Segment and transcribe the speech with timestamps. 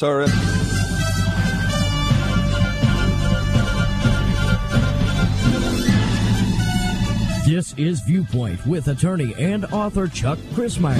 [0.00, 0.24] Sorry.
[7.44, 10.96] This is Viewpoint with attorney and author Chuck Crismier.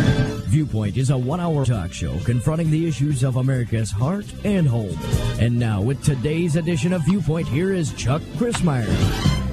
[0.49, 4.99] Viewpoint is a one hour talk show confronting the issues of America's heart and home.
[5.41, 8.85] And now, with today's edition of Viewpoint, here is Chuck Crismier.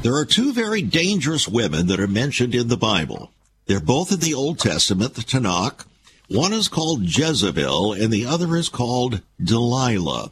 [0.02, 3.32] There are two very dangerous women that are mentioned in the Bible.
[3.68, 5.86] They're both in the Old Testament, the Tanakh.
[6.28, 10.32] One is called Jezebel, and the other is called Delilah.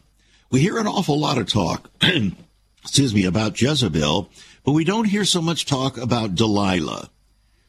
[0.51, 1.89] We hear an awful lot of talk,
[2.83, 4.29] excuse me, about Jezebel
[4.65, 7.09] but we don't hear so much talk about Delilah.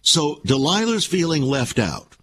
[0.00, 2.16] So Delilah's feeling left out.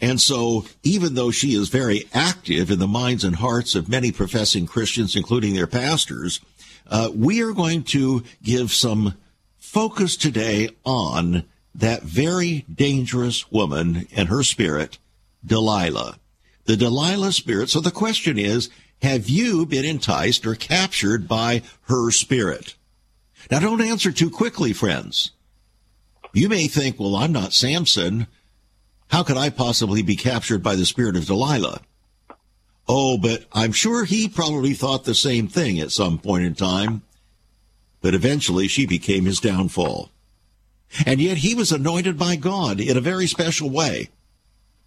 [0.00, 4.10] And so, even though she is very active in the minds and hearts of many
[4.10, 6.40] professing Christians, including their pastors,
[6.88, 9.14] uh, we are going to give some
[9.56, 11.44] focus today on
[11.74, 14.98] that very dangerous woman and her spirit,
[15.44, 16.18] Delilah.
[16.64, 17.70] The Delilah spirit.
[17.70, 18.70] So the question is,
[19.02, 22.74] have you been enticed or captured by her spirit?
[23.50, 25.32] Now, don't answer too quickly, friends.
[26.32, 28.26] You may think, well, I'm not Samson.
[29.08, 31.82] How could I possibly be captured by the spirit of Delilah?
[32.88, 37.02] Oh, but I'm sure he probably thought the same thing at some point in time.
[38.00, 40.10] But eventually she became his downfall.
[41.06, 44.10] And yet he was anointed by God in a very special way.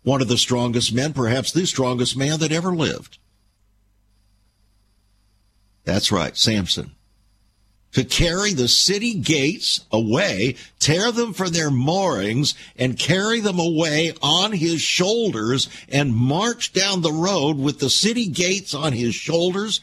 [0.03, 3.17] One of the strongest men, perhaps the strongest man that ever lived.
[5.83, 6.91] That's right, Samson
[7.97, 14.13] to carry the city gates away, tear them from their moorings, and carry them away
[14.21, 19.81] on his shoulders and march down the road with the city gates on his shoulders.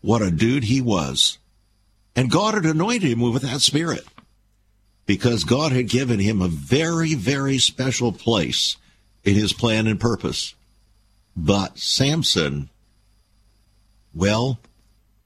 [0.00, 1.38] What a dude he was.
[2.16, 4.04] And God had anointed him with that spirit
[5.06, 8.76] because God had given him a very, very special place
[9.24, 10.54] in his plan and purpose.
[11.36, 12.68] But Samson,
[14.14, 14.58] well,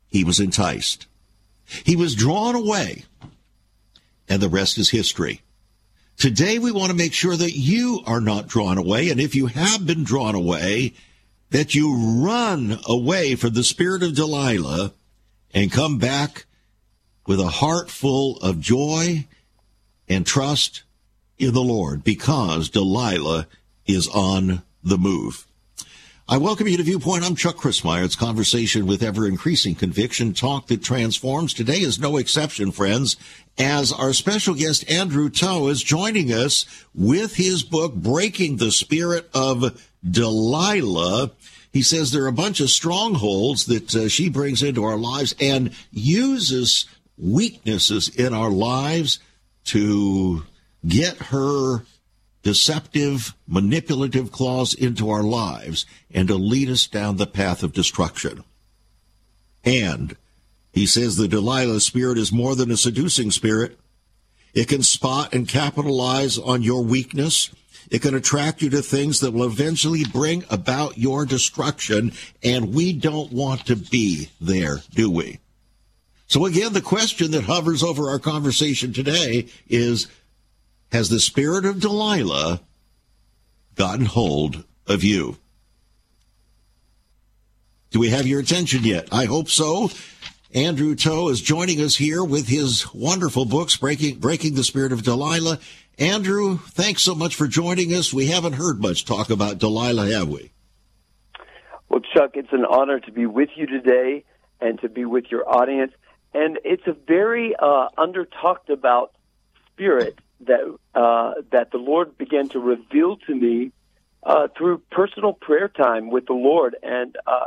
[0.09, 1.07] he was enticed.
[1.85, 3.05] He was drawn away,
[4.29, 5.41] and the rest is history.
[6.17, 9.47] Today, we want to make sure that you are not drawn away, and if you
[9.47, 10.93] have been drawn away,
[11.51, 14.93] that you run away from the spirit of Delilah
[15.55, 16.45] and come back
[17.27, 19.27] with a heart full of joy
[20.11, 20.83] and trust
[21.39, 23.47] in the Lord because Delilah
[23.87, 25.47] is on the move.
[26.29, 27.25] I welcome you to Viewpoint.
[27.25, 28.05] I'm Chuck Crismier.
[28.05, 31.55] It's conversation with ever increasing conviction, talk that transforms.
[31.55, 33.17] Today is no exception, friends,
[33.59, 39.29] as our special guest Andrew Towe is joining us with his book, Breaking the Spirit
[39.33, 41.33] of Delilah.
[41.73, 45.35] He says there are a bunch of strongholds that uh, she brings into our lives
[45.41, 49.21] and uses weaknesses in our lives
[49.71, 50.43] to
[50.87, 51.85] get her
[52.43, 58.43] deceptive, manipulative claws into our lives and to lead us down the path of destruction.
[59.65, 60.17] And
[60.73, 63.79] he says the Delilah spirit is more than a seducing spirit.
[64.55, 67.51] It can spot and capitalize on your weakness.
[67.91, 72.13] It can attract you to things that will eventually bring about your destruction.
[72.43, 75.39] And we don't want to be there, do we?
[76.31, 80.07] So again, the question that hovers over our conversation today is,
[80.93, 82.61] has the spirit of Delilah
[83.75, 85.39] gotten hold of you?
[87.91, 89.09] Do we have your attention yet?
[89.11, 89.91] I hope so.
[90.55, 95.03] Andrew Towe is joining us here with his wonderful books, Breaking, Breaking the Spirit of
[95.03, 95.59] Delilah.
[95.99, 98.15] Andrew, thanks so much for joining us.
[98.15, 100.53] We haven't heard much talk about Delilah, have we?
[101.89, 104.23] Well, Chuck, it's an honor to be with you today
[104.61, 105.93] and to be with your audience.
[106.33, 109.13] And it's a very uh, under talked about
[109.73, 113.73] spirit that uh, that the Lord began to reveal to me
[114.23, 117.47] uh, through personal prayer time with the Lord, and uh,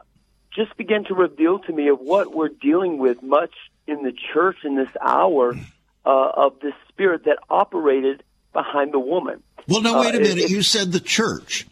[0.55, 3.53] just began to reveal to me of what we're dealing with much
[3.88, 5.55] in the church in this hour
[6.05, 9.41] uh, of this spirit that operated behind the woman.
[9.67, 10.38] Well, now wait a uh, minute.
[10.45, 11.65] It, you said the church.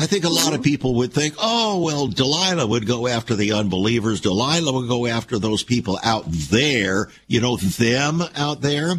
[0.00, 3.52] I think a lot of people would think, oh, well, Delilah would go after the
[3.52, 4.22] unbelievers.
[4.22, 8.94] Delilah would go after those people out there, you know, them out there.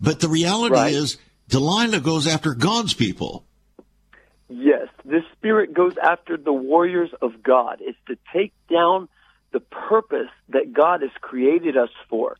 [0.00, 0.92] But the reality right.
[0.92, 1.16] is,
[1.48, 3.46] Delilah goes after God's people.
[4.48, 7.78] Yes, this spirit goes after the warriors of God.
[7.80, 9.08] It's to take down
[9.50, 12.36] the purpose that God has created us for.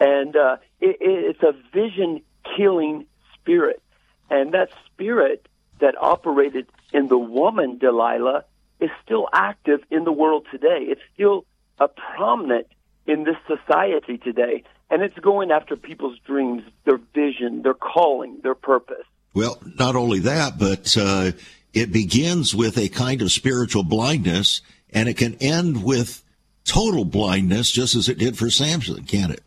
[0.00, 2.22] And uh, it, it's a vision
[2.56, 3.04] killing
[3.34, 3.82] spirit.
[4.30, 5.46] And that spirit
[5.80, 8.44] that operated in the woman Delilah
[8.80, 10.86] is still active in the world today.
[10.88, 11.44] It's still
[11.78, 12.68] a prominent
[13.06, 14.62] in this society today.
[14.90, 19.04] And it's going after people's dreams, their vision, their calling, their purpose.
[19.34, 21.32] Well, not only that, but uh,
[21.72, 26.22] it begins with a kind of spiritual blindness and it can end with
[26.64, 29.42] total blindness, just as it did for Samson, can't it?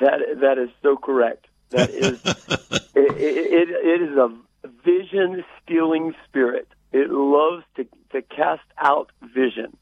[0.00, 1.46] That that is so correct.
[1.70, 4.36] That is it, it, it is a
[4.84, 6.68] vision stealing spirit.
[6.92, 9.76] It loves to to cast out vision.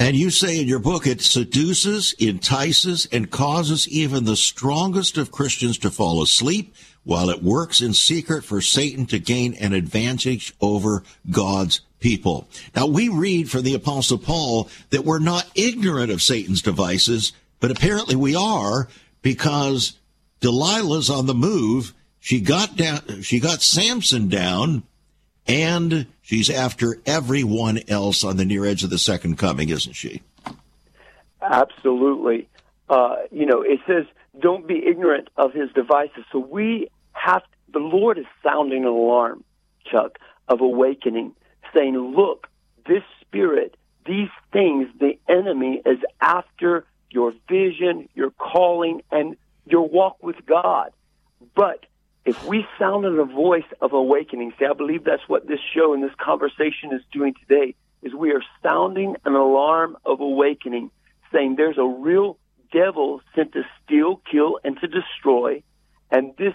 [0.00, 5.32] And you say in your book it seduces, entices, and causes even the strongest of
[5.32, 10.54] Christians to fall asleep while it works in secret for Satan to gain an advantage
[10.60, 12.46] over God's people.
[12.76, 17.72] Now we read from the apostle Paul that we're not ignorant of Satan's devices, but
[17.72, 18.88] apparently we are
[19.22, 19.98] because
[20.40, 21.92] Delilah's on the move.
[22.28, 24.82] She got down, she got Samson down
[25.46, 30.20] and she's after everyone else on the near edge of the second coming, isn't she?
[31.40, 32.46] Absolutely.
[32.86, 34.04] Uh, you know, it says,
[34.38, 36.22] don't be ignorant of his devices.
[36.30, 37.40] So we have,
[37.72, 39.42] the Lord is sounding an alarm,
[39.90, 41.34] Chuck, of awakening,
[41.74, 42.46] saying, look,
[42.86, 43.74] this spirit,
[44.04, 49.34] these things, the enemy is after your vision, your calling, and
[49.64, 50.90] your walk with God.
[51.54, 51.86] But
[52.28, 56.02] if we sounded a voice of awakening, see, I believe that's what this show and
[56.02, 60.90] this conversation is doing today, is we are sounding an alarm of awakening,
[61.32, 62.36] saying there's a real
[62.70, 65.62] devil sent to steal, kill, and to destroy,
[66.10, 66.52] and this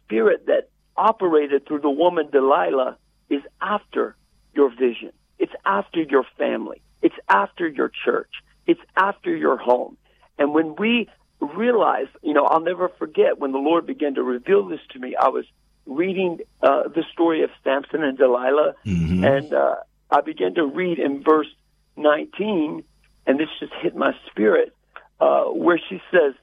[0.00, 2.96] spirit that operated through the woman Delilah
[3.30, 4.16] is after
[4.54, 5.12] your vision.
[5.38, 6.82] It's after your family.
[7.00, 8.32] It's after your church.
[8.66, 9.96] It's after your home.
[10.36, 11.08] And when we
[11.42, 15.16] realize, you know, I'll never forget when the Lord began to reveal this to me.
[15.20, 15.44] I was
[15.86, 19.24] reading uh, the story of Samson and Delilah, mm-hmm.
[19.24, 19.76] and uh,
[20.10, 21.48] I began to read in verse
[21.96, 22.84] 19,
[23.26, 24.74] and this just hit my spirit,
[25.20, 26.34] uh, where she says,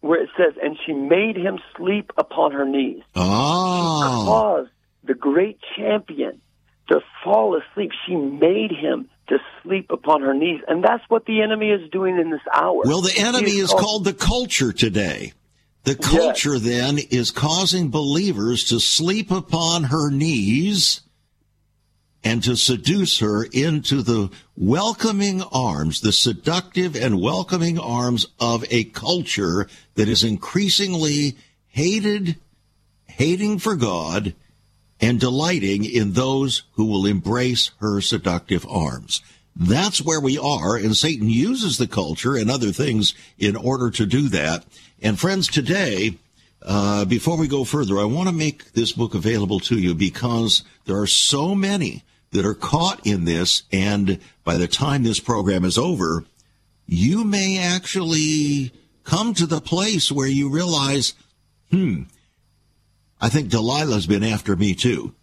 [0.00, 3.02] where it says, and she made him sleep upon her knees.
[3.14, 4.00] Oh.
[4.00, 4.70] She caused
[5.04, 6.40] the great champion
[6.88, 7.90] to fall asleep.
[8.06, 10.60] She made him to sleep upon her knees.
[10.68, 12.82] And that's what the enemy is doing in this hour.
[12.84, 15.32] Well, the enemy is called, called the culture today.
[15.84, 16.62] The culture yes.
[16.62, 21.00] then is causing believers to sleep upon her knees
[22.22, 28.84] and to seduce her into the welcoming arms, the seductive and welcoming arms of a
[28.84, 31.36] culture that is increasingly
[31.68, 32.36] hated,
[33.06, 34.34] hating for God,
[35.00, 39.22] and delighting in those who will embrace her seductive arms.
[39.56, 44.06] That's where we are, and Satan uses the culture and other things in order to
[44.06, 44.64] do that.
[45.02, 46.16] And friends, today,
[46.62, 50.62] uh, before we go further, I want to make this book available to you because
[50.84, 55.64] there are so many that are caught in this, and by the time this program
[55.64, 56.24] is over,
[56.86, 58.72] you may actually
[59.04, 61.14] come to the place where you realize,
[61.70, 62.02] hmm,
[63.20, 65.14] I think Delilah's been after me too.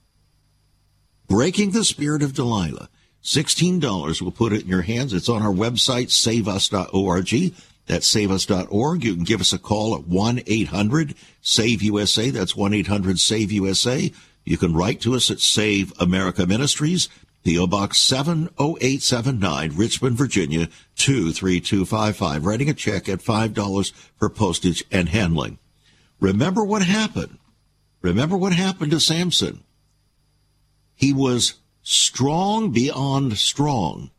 [1.27, 2.89] Breaking the Spirit of Delilah.
[3.23, 4.21] $16.
[4.21, 5.13] We'll put it in your hands.
[5.13, 7.53] It's on our website, saveus.org.
[7.87, 9.03] That's saveus.org.
[9.03, 12.29] You can give us a call at 1-800-SAVE-USA.
[12.29, 14.13] That's 1-800-SAVE-USA.
[14.45, 17.09] You can write to us at Save America Ministries,
[17.43, 17.67] P.O.
[17.67, 22.45] Box 70879, Richmond, Virginia 23255.
[22.45, 25.59] Writing a check at $5 for postage and handling.
[26.21, 27.37] Remember what happened
[28.01, 29.63] Remember what happened to Samson?
[30.95, 34.11] He was strong beyond strong.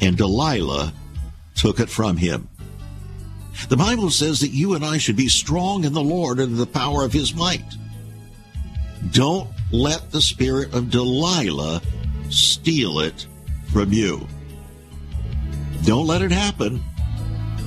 [0.00, 0.92] And Delilah
[1.54, 2.48] took it from him.
[3.68, 6.66] The Bible says that you and I should be strong in the Lord and the
[6.66, 7.64] power of his might.
[9.12, 11.82] Don't let the spirit of Delilah
[12.30, 13.26] steal it
[13.72, 14.26] from you.
[15.84, 16.82] Don't let it happen.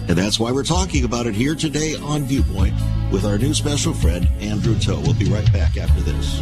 [0.07, 2.75] And that's why we're talking about it here today on Viewpoint
[3.15, 4.99] with our new special friend, Andrew Towe.
[4.99, 6.41] We'll be right back after this.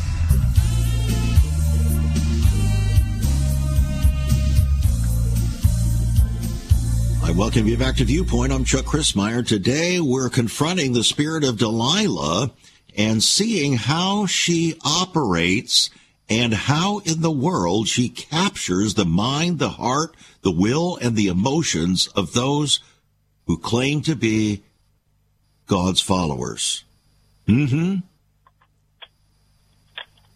[7.31, 8.51] I welcome you back to Viewpoint.
[8.51, 9.47] I'm Chuck Crismier.
[9.47, 12.51] Today we're confronting the spirit of Delilah
[12.97, 15.89] and seeing how she operates
[16.27, 21.29] and how in the world she captures the mind, the heart, the will, and the
[21.29, 22.81] emotions of those
[23.47, 24.63] who claim to be
[25.67, 26.83] God's followers.
[27.47, 27.99] Mm-hmm.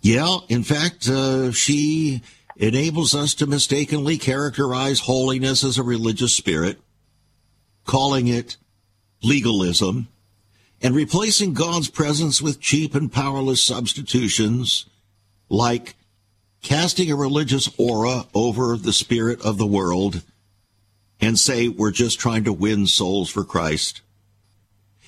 [0.01, 2.21] Yeah, in fact, uh, she
[2.55, 6.79] enables us to mistakenly characterize holiness as a religious spirit,
[7.85, 8.57] calling it
[9.23, 10.07] legalism,
[10.81, 14.85] and replacing God's presence with cheap and powerless substitutions
[15.49, 15.95] like
[16.61, 20.21] casting a religious aura over the spirit of the world
[21.21, 24.01] and say we're just trying to win souls for Christ.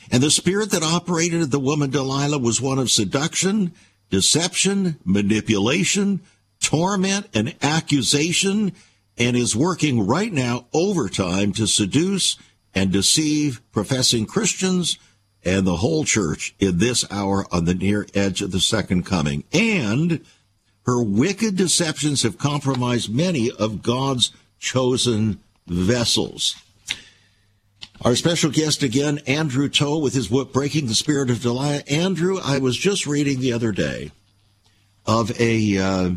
[0.09, 3.73] And the spirit that operated the woman Delilah was one of seduction,
[4.09, 6.21] deception, manipulation,
[6.61, 8.71] torment, and accusation,
[9.17, 12.37] and is working right now overtime to seduce
[12.77, 14.99] and deceive professing Christians
[15.43, 19.43] and the whole church in this hour on the near edge of the second coming.
[19.51, 20.23] And
[20.85, 26.55] her wicked deceptions have compromised many of God's chosen vessels.
[28.03, 31.81] Our special guest again, Andrew Towe, with his book Breaking the Spirit of Delilah.
[31.89, 34.11] Andrew, I was just reading the other day
[35.03, 36.11] of a uh,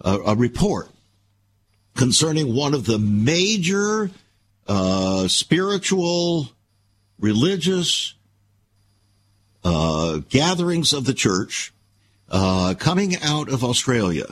[0.00, 0.90] a, a, report
[1.96, 4.10] concerning one of the major
[4.66, 6.48] uh, spiritual,
[7.18, 8.14] religious
[9.64, 11.72] uh, gatherings of the church
[12.30, 14.26] uh, coming out of Australia.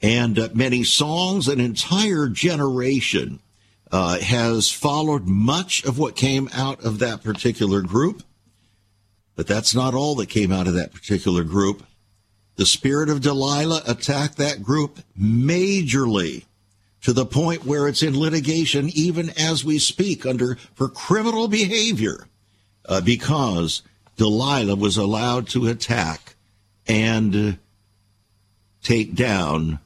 [0.00, 3.40] And uh, many songs, an entire generation
[3.90, 8.22] uh, has followed much of what came out of that particular group.
[9.34, 11.84] But that's not all that came out of that particular group.
[12.56, 16.44] The spirit of Delilah attacked that group majorly
[17.02, 22.26] to the point where it's in litigation even as we speak under for criminal behavior
[22.86, 23.82] uh, because
[24.16, 26.34] Delilah was allowed to attack
[26.86, 27.58] and
[28.82, 29.78] take down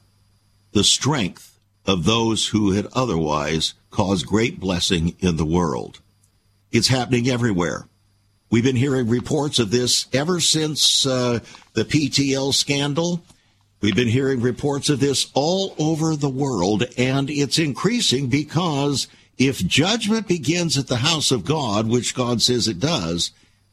[0.71, 5.99] the strength of those who had otherwise caused great blessing in the world.
[6.71, 7.87] It's happening everywhere.
[8.49, 11.39] We've been hearing reports of this ever since uh,
[11.73, 13.21] the PTL scandal.
[13.83, 19.57] We've been hearing reports of this all over the world, and it's increasing because if
[19.57, 23.31] judgment begins at the house of God, which God says it does,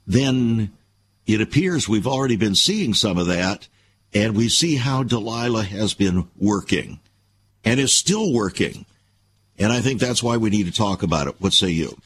[0.09, 0.73] then
[1.29, 3.69] it appears we've already been seeing some of that,
[4.13, 6.99] and we see how Delilah has been working
[7.65, 8.87] and is still working.
[9.61, 11.37] And I think that's why we need to talk about it.
[11.39, 11.97] What say you?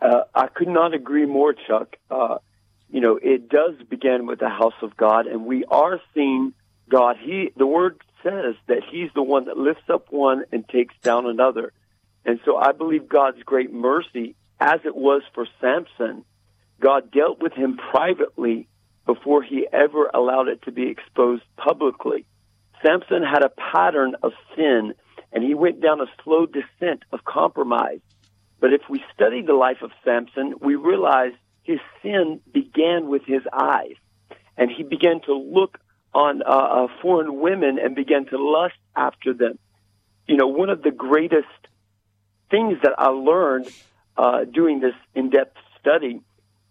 [0.00, 1.96] Uh, I could not agree more, Chuck.
[2.10, 2.38] Uh,
[2.90, 6.52] you know, it does begin with the house of God, and we are seeing
[6.88, 7.16] God.
[7.20, 11.26] He, the word says that He's the one that lifts up one and takes down
[11.26, 11.72] another.
[12.24, 16.24] And so I believe God's great mercy, as it was for Samson,
[16.80, 18.68] God dealt with him privately
[19.06, 22.26] before he ever allowed it to be exposed publicly.
[22.82, 24.94] Samson had a pattern of sin
[25.32, 28.00] and he went down a slow descent of compromise.
[28.58, 31.32] But if we study the life of Samson, we realize
[31.62, 33.94] his sin began with his eyes
[34.56, 35.78] and he began to look
[36.12, 39.58] on uh, uh, foreign women and began to lust after them.
[40.26, 41.46] You know, one of the greatest
[42.50, 43.70] things that I learned
[44.16, 46.20] uh, doing this in-depth study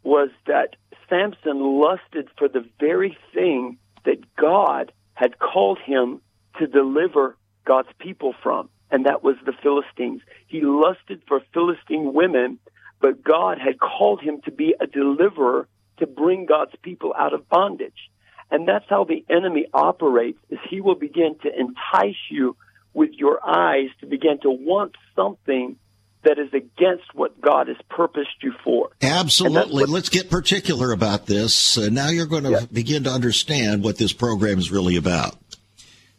[0.03, 0.75] was that
[1.10, 6.22] Samson lusted for the very thing that God had called him
[6.60, 10.22] to deliver God's people from, and that was the Philistines.
[10.48, 12.60] He lusted for Philistine women,
[13.01, 17.47] but God had called him to be a deliverer to bring God's people out of
[17.49, 18.09] bondage.
[18.51, 22.55] And that's how the enemy operates, is he will begin to entice you
[22.93, 25.77] with your eyes to begin to want something
[26.23, 28.89] that is against what God has purposed you for.
[29.01, 29.83] Absolutely.
[29.83, 31.77] What, Let's get particular about this.
[31.77, 32.65] Uh, now you're going to yeah.
[32.71, 35.37] begin to understand what this program is really about.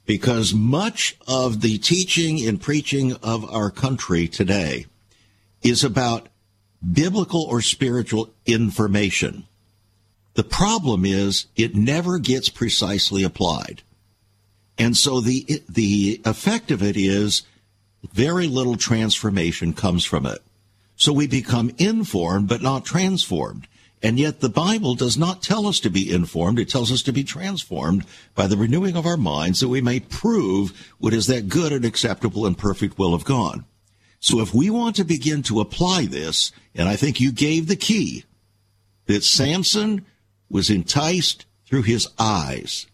[0.07, 4.87] Because much of the teaching and preaching of our country today
[5.63, 6.30] is about
[6.81, 9.45] biblical or spiritual information.
[10.35, 13.83] The problem is it never gets precisely applied.
[14.79, 17.43] And so the the effect of it is
[18.13, 20.39] very little transformation comes from it.
[20.97, 23.67] So we become informed but not transformed.
[24.03, 26.59] And yet the Bible does not tell us to be informed.
[26.59, 30.01] It tells us to be transformed by the renewing of our minds that we may
[30.01, 33.65] prove what is that good and acceptable and perfect will of God.
[34.21, 37.77] So if we want to begin to apply this, and I think you gave the
[37.77, 38.25] key,
[39.07, 40.05] that Samson
[40.51, 42.87] was enticed through his eyes.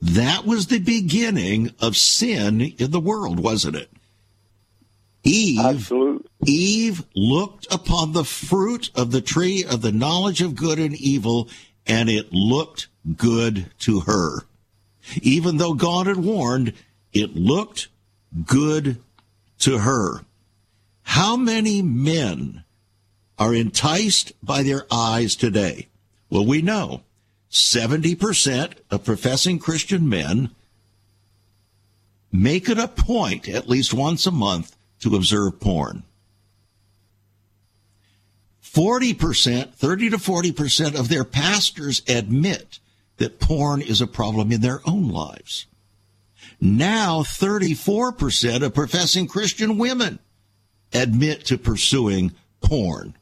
[0.00, 3.90] That was the beginning of sin in the world, wasn't it?
[5.24, 6.28] Eve, Absolutely.
[6.46, 11.48] Eve looked upon the fruit of the tree of the knowledge of good and evil,
[11.86, 14.42] and it looked good to her.
[15.22, 16.74] Even though God had warned,
[17.12, 17.88] it looked
[18.46, 19.00] good
[19.60, 20.20] to her.
[21.08, 22.64] How many men
[23.38, 25.88] are enticed by their eyes today?
[26.28, 27.02] Well, we know
[27.50, 30.50] 70% of professing Christian men
[32.30, 36.02] make it a point at least once a month to observe porn.
[38.62, 42.80] 40%, 30 to 40% of their pastors admit
[43.16, 45.64] that porn is a problem in their own lives.
[46.60, 50.18] Now 34% of professing Christian women
[50.92, 53.14] admit to pursuing porn.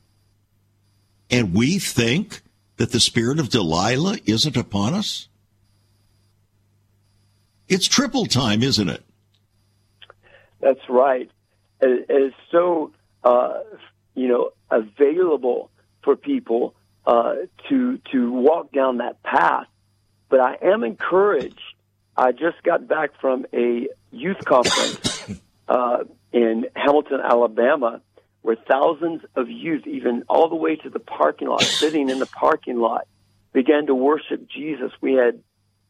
[1.31, 2.43] And we think
[2.77, 5.29] that the spirit of Delilah isn't upon us?
[7.69, 9.03] It's triple time, isn't it?
[10.61, 11.31] That's right.
[11.81, 12.93] It is so,
[13.25, 13.61] uh,
[14.15, 15.71] you know, available
[16.03, 16.75] for people
[17.07, 17.35] uh,
[17.69, 19.67] to to walk down that path.
[20.29, 21.61] But I am encouraged.
[22.17, 28.01] I just got back from a youth conference uh, in Hamilton, Alabama,
[28.43, 32.27] where thousands of youth, even all the way to the parking lot, sitting in the
[32.27, 33.07] parking lot,
[33.53, 34.93] began to worship Jesus.
[35.01, 35.43] We had,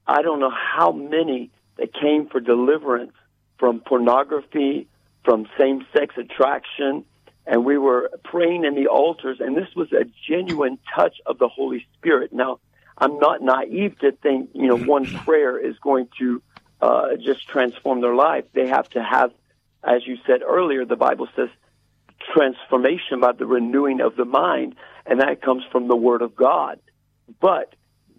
[0.07, 3.13] I don't know how many that came for deliverance
[3.59, 4.89] from pornography,
[5.25, 7.05] from same sex attraction,
[7.47, 11.49] and we were praying in the altars, and this was a genuine touch of the
[11.49, 12.33] Holy Spirit.
[12.33, 12.61] Now,
[12.99, 16.43] I'm not naive to think, you know, one prayer is going to
[16.81, 18.45] uh, just transform their life.
[18.53, 19.33] They have to have,
[19.87, 21.49] as you said earlier, the Bible says
[22.35, 24.75] transformation by the renewing of the mind,
[25.07, 26.79] and that comes from the Word of God.
[27.41, 27.75] But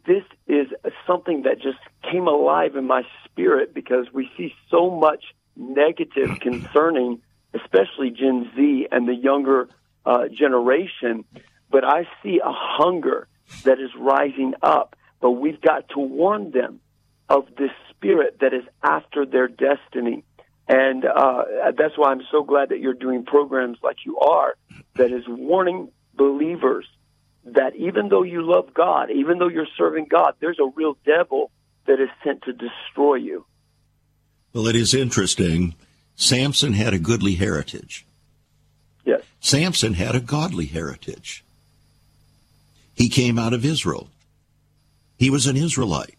[0.05, 0.67] this is
[1.05, 5.24] something that just came alive in my spirit because we see so much
[5.55, 7.21] negative concerning,
[7.53, 9.67] especially Gen Z and the younger
[10.05, 11.25] uh, generation.
[11.69, 13.27] But I see a hunger
[13.63, 14.95] that is rising up.
[15.19, 16.79] But we've got to warn them
[17.27, 20.24] of this spirit that is after their destiny.
[20.67, 21.43] And uh,
[21.77, 24.55] that's why I'm so glad that you're doing programs like you are
[24.95, 26.86] that is warning believers
[27.45, 31.51] that even though you love God, even though you're serving God, there's a real devil
[31.86, 33.45] that is sent to destroy you.
[34.53, 35.75] Well, it is interesting.
[36.15, 38.06] Samson had a goodly heritage.
[39.06, 39.21] Yes.
[39.39, 41.45] Samson had a godly heritage.
[42.93, 44.10] He came out of Israel.
[45.17, 46.15] He was an Israelite.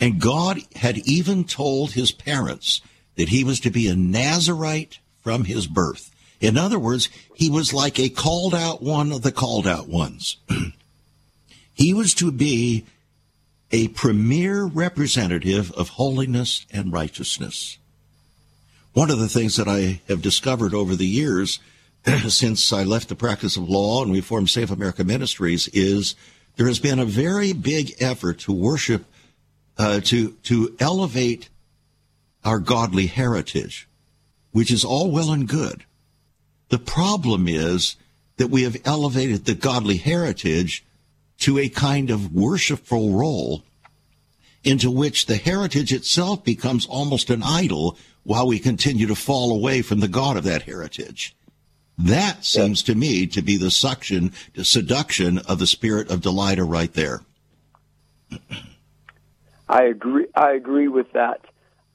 [0.00, 2.80] And God had even told his parents
[3.16, 6.10] that he was to be a Nazarite from his birth.
[6.40, 10.38] In other words, he was like a called out one of the called out ones.
[11.74, 12.84] he was to be
[13.70, 17.78] a premier representative of holiness and righteousness.
[18.92, 21.60] One of the things that I have discovered over the years
[22.28, 26.14] since I left the practice of law and we formed Save America Ministries is
[26.56, 29.04] there has been a very big effort to worship,
[29.78, 31.48] uh, to, to elevate
[32.44, 33.88] our godly heritage,
[34.50, 35.84] which is all well and good.
[36.68, 37.96] The problem is
[38.36, 40.84] that we have elevated the godly heritage
[41.38, 43.62] to a kind of worshipful role
[44.64, 49.82] into which the heritage itself becomes almost an idol while we continue to fall away
[49.82, 51.34] from the God of that heritage.
[51.98, 56.64] That seems to me to be the suction, the seduction of the spirit of Delilah
[56.64, 57.20] right there.
[59.68, 60.26] I agree.
[60.34, 61.40] I agree with that.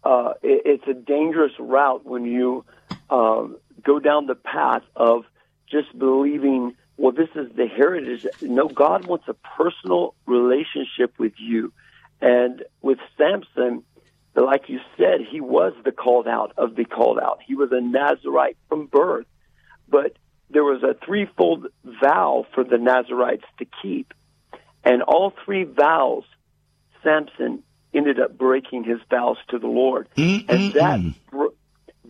[0.07, 2.63] Uh, it, it's a dangerous route when you
[3.09, 5.25] um, go down the path of
[5.69, 8.25] just believing, well, this is the heritage.
[8.41, 11.73] No, God wants a personal relationship with you.
[12.21, 13.83] And with Samson,
[14.33, 17.39] like you said, he was the called out of the called out.
[17.45, 19.27] He was a Nazarite from birth.
[19.89, 20.15] But
[20.49, 21.67] there was a threefold
[22.01, 24.13] vow for the Nazarites to keep.
[24.85, 26.23] And all three vows,
[27.03, 27.63] Samson
[27.97, 30.07] ended up breaking his vows to the Lord.
[30.15, 30.45] Mm-mm-mm.
[30.47, 31.51] And that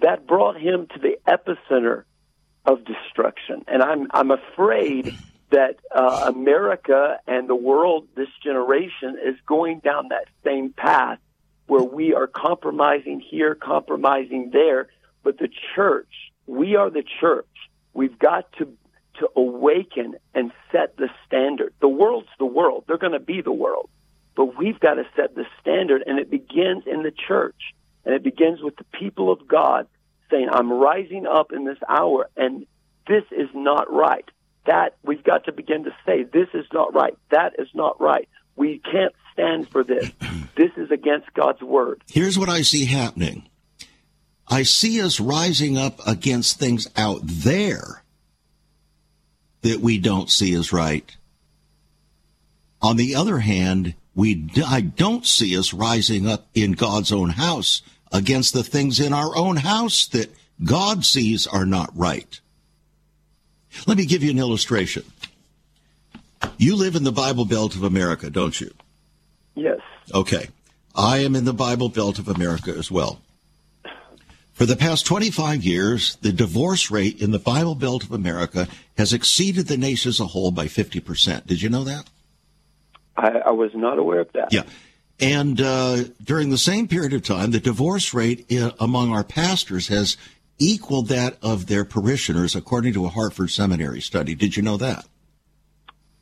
[0.02, 2.04] that brought him to the epicenter
[2.65, 3.63] of destruction.
[3.67, 5.15] And I'm I'm afraid
[5.50, 11.19] that uh, America and the world, this generation, is going down that same path
[11.67, 14.88] where we are compromising here, compromising there.
[15.23, 16.12] But the church,
[16.45, 17.47] we are the church.
[17.93, 18.73] We've got to
[19.19, 21.73] to awaken and set the standard.
[21.82, 23.89] The world's the world; they're going to be the world,
[24.38, 27.73] but we've got to set the standard, and it begins in the church.
[28.06, 29.88] And it begins with the people of God
[30.32, 32.65] saying, I'm rising up in this hour and
[33.08, 34.23] this is not right.
[34.65, 37.17] That we've got to begin to say, this is not right.
[37.32, 38.28] That is not right.
[38.56, 40.10] We can't stand for this.
[40.56, 42.02] This is against God's word.
[42.10, 43.47] Here's what I see happening.
[44.47, 48.04] I see us rising up against things out there
[49.62, 51.15] that we don't see as right.
[52.82, 57.84] On the other hand, we I don't see us rising up in God's own house
[58.12, 62.41] against the things in our own house that God sees are not right.
[63.86, 65.03] Let me give you an illustration.
[66.58, 68.73] You live in the Bible Belt of America, don't you?
[69.53, 69.80] Yes.
[70.12, 70.47] Okay.
[70.95, 73.21] I am in the Bible Belt of America as well.
[74.53, 79.13] For the past 25 years, the divorce rate in the Bible Belt of America has
[79.13, 81.45] exceeded the nation as a whole by 50%.
[81.45, 82.10] Did you know that?
[83.17, 84.53] I, I was not aware of that.
[84.53, 84.63] Yeah.
[85.19, 90.15] And uh, during the same period of time, the divorce rate among our pastors has
[90.60, 94.36] equaled that of their parishioners, according to a Hartford Seminary study.
[94.36, 95.06] Did you know that?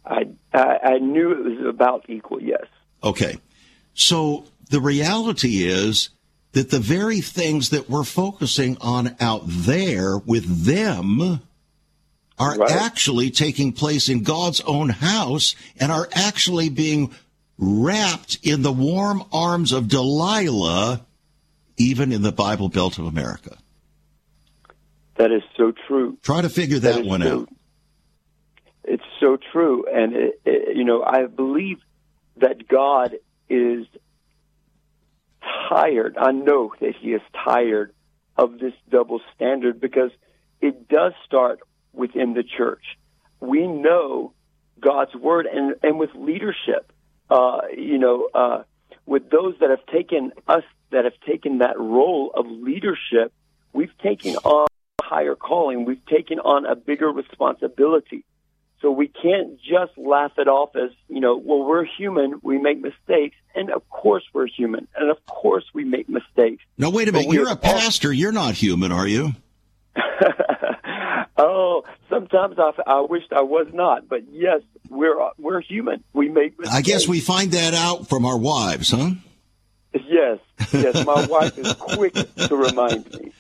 [0.06, 2.64] I, I, I knew it was about equal, yes.
[3.04, 3.38] Okay.
[3.94, 6.10] So the reality is
[6.54, 11.42] that the very things that we're focusing on out there with them
[12.38, 12.72] are Right.
[12.72, 17.12] actually taking place in God's own house and are actually being
[17.58, 21.06] wrapped in the warm arms of Delilah,
[21.78, 23.58] even in the Bible Belt of America.
[25.16, 26.18] That is so true.
[26.24, 27.50] Try to figure that one so- out.
[28.88, 31.80] It's so true, and it, it, you know I believe
[32.38, 33.16] that God
[33.50, 33.88] is
[35.70, 36.18] tired.
[36.18, 37.94] I know that He is tired
[38.38, 40.12] of this double standard because
[40.62, 41.62] it does start
[41.96, 42.84] within the church.
[43.40, 44.34] We know
[44.80, 46.92] God's word, and and with leadership,
[47.30, 48.64] uh, you know, uh,
[49.06, 53.34] with those that have taken us that have taken that role of leadership,
[53.74, 54.68] we've taken on
[55.00, 55.86] a higher calling.
[55.86, 58.24] We've taken on a bigger responsibility.
[58.82, 62.80] So we can't just laugh it off as, you know, well, we're human, we make
[62.80, 66.64] mistakes, and of course we're human, and of course we make mistakes.
[66.78, 67.34] No, wait a minute.
[67.34, 68.14] You're a all- pastor.
[68.14, 69.32] You're not human, are you?
[71.38, 76.04] oh, sometimes I, I wished I was not, but yes, we're we're human.
[76.14, 76.76] We make mistakes.
[76.76, 79.12] I guess we find that out from our wives, huh?
[79.94, 80.40] Yes,
[80.74, 81.06] yes.
[81.06, 83.32] My wife is quick to remind me.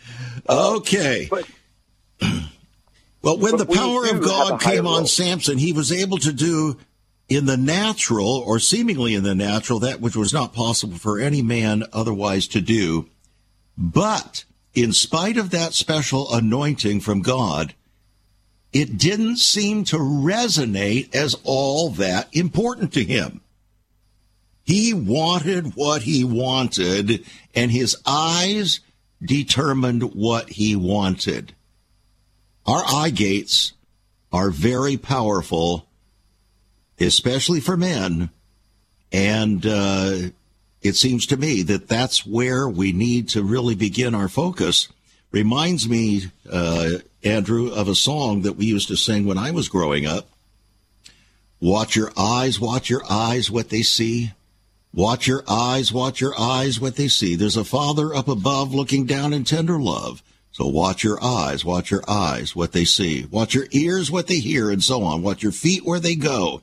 [0.47, 1.27] Okay.
[1.29, 1.49] But
[3.21, 5.07] Well, when the power of God came on role.
[5.07, 6.77] Samson, he was able to do
[7.27, 11.41] in the natural, or seemingly in the natural, that which was not possible for any
[11.41, 13.09] man otherwise to do.
[13.77, 17.73] But in spite of that special anointing from God,
[18.75, 23.39] it didn't seem to resonate as all that important to him.
[24.63, 27.23] He wanted what he wanted,
[27.55, 28.81] and his eyes
[29.23, 31.55] determined what he wanted.
[32.65, 33.71] Our eye gates
[34.33, 35.87] are very powerful,
[36.99, 38.29] especially for men.
[39.09, 40.17] And uh,
[40.81, 44.89] it seems to me that that's where we need to really begin our focus.
[45.31, 46.89] Reminds me, uh,
[47.25, 50.29] Andrew, of a song that we used to sing when I was growing up.
[51.59, 54.31] Watch your eyes, watch your eyes, what they see.
[54.93, 57.35] Watch your eyes, watch your eyes, what they see.
[57.35, 60.21] There's a father up above looking down in tender love.
[60.51, 63.25] So watch your eyes, watch your eyes, what they see.
[63.25, 65.21] Watch your ears, what they hear, and so on.
[65.21, 66.61] Watch your feet, where they go.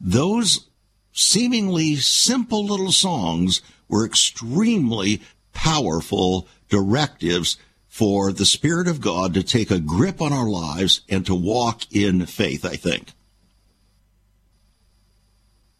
[0.00, 0.66] Those
[1.12, 7.56] seemingly simple little songs were extremely powerful directives
[7.90, 11.82] for the Spirit of God to take a grip on our lives and to walk
[11.92, 13.08] in faith, I think.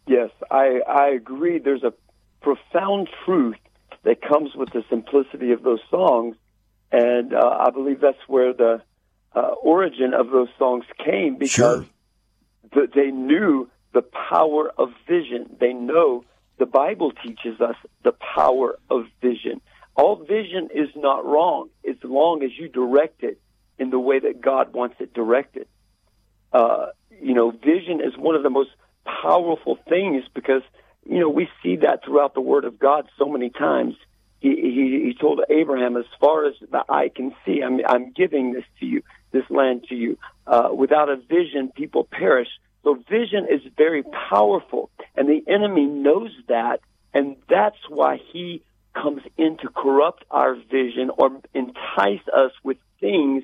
[0.07, 1.59] Yes, I, I agree.
[1.59, 1.93] There's a
[2.41, 3.55] profound truth
[4.03, 6.35] that comes with the simplicity of those songs,
[6.91, 8.81] and uh, I believe that's where the
[9.33, 11.85] uh, origin of those songs came because Sure.
[12.73, 15.55] th- they knew the power of vision.
[15.59, 16.25] They know
[16.57, 19.61] the Bible teaches us the power of vision.
[20.01, 23.39] All vision is not wrong as long as you direct it
[23.77, 25.67] in the way that God wants it directed
[26.53, 26.87] uh,
[27.21, 28.69] you know, vision is one of the most
[29.05, 30.63] powerful things because,
[31.05, 33.95] you know, we see that throughout the Word of God so many times.
[34.39, 38.53] He, he, he told Abraham, as far as the eye can see, I'm, I'm giving
[38.53, 40.17] this to you, this land to you.
[40.47, 42.47] Uh, without a vision, people perish.
[42.83, 46.79] So vision is very powerful, and the enemy knows that,
[47.13, 53.43] and that's why he comes in to corrupt our vision or entice us with things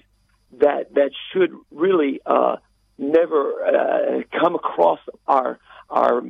[0.60, 2.58] that that should really uh,
[2.98, 6.22] never uh, come across our our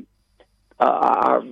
[0.79, 1.43] uh, our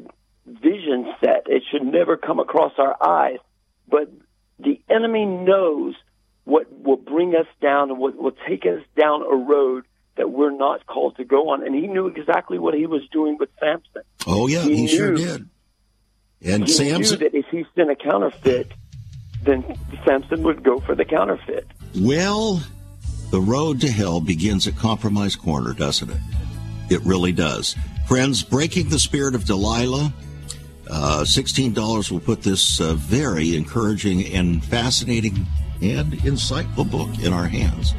[0.45, 1.47] vision set.
[1.47, 3.39] It should never come across our eyes.
[3.87, 4.11] But
[4.59, 5.95] the enemy knows
[6.43, 9.85] what will bring us down and what will take us down a road
[10.17, 11.65] that we're not called to go on.
[11.65, 14.03] And he knew exactly what he was doing with Samson.
[14.27, 15.49] Oh, yeah, He he, sure did.
[16.43, 18.71] And He Samson, knew that if he sent a counterfeit,
[19.43, 19.63] then
[20.05, 21.67] Samson would go for the counterfeit.
[21.95, 22.61] Well,
[23.31, 26.17] the road to hell begins at Compromise Corner, doesn't it?
[26.89, 27.75] It really does.
[28.07, 30.13] Friends, Breaking the Spirit of Delilah,
[30.89, 35.47] uh, $16 will put this uh, very encouraging and fascinating
[35.81, 37.93] and insightful book in our hands.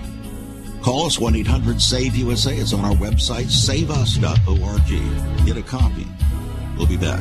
[0.82, 2.56] Call us 1 800 SAVE USA.
[2.56, 5.46] It's on our website, saveus.org.
[5.46, 6.06] Get a copy.
[6.76, 7.20] We'll be back.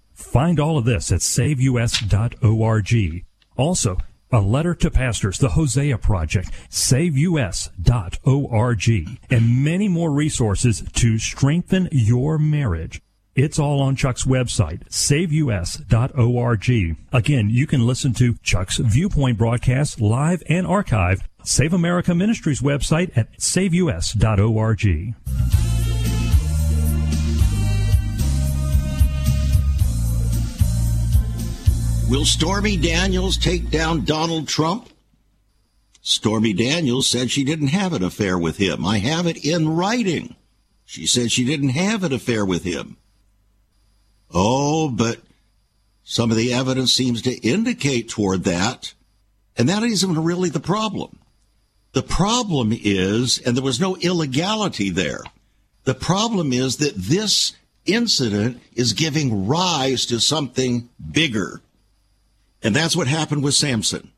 [0.21, 3.25] Find all of this at SaveUS.org.
[3.57, 3.97] Also,
[4.31, 7.69] a letter to pastors, the Hosea Project, SaveUS.org,
[9.29, 13.01] and many more resources to strengthen your marriage.
[13.35, 16.97] It's all on Chuck's website, saveus.org.
[17.13, 21.21] Again, you can listen to Chuck's Viewpoint broadcast live and archived.
[21.43, 25.15] Save America Ministries website at saveus.org.
[32.11, 34.89] Will Stormy Daniels take down Donald Trump?
[36.01, 38.85] Stormy Daniels said she didn't have an affair with him.
[38.85, 40.35] I have it in writing.
[40.83, 42.97] She said she didn't have an affair with him.
[44.29, 45.21] Oh, but
[46.03, 48.93] some of the evidence seems to indicate toward that.
[49.55, 51.17] And that isn't really the problem.
[51.93, 55.23] The problem is, and there was no illegality there.
[55.85, 61.61] The problem is that this incident is giving rise to something bigger.
[62.63, 64.11] And that's what happened with Samson.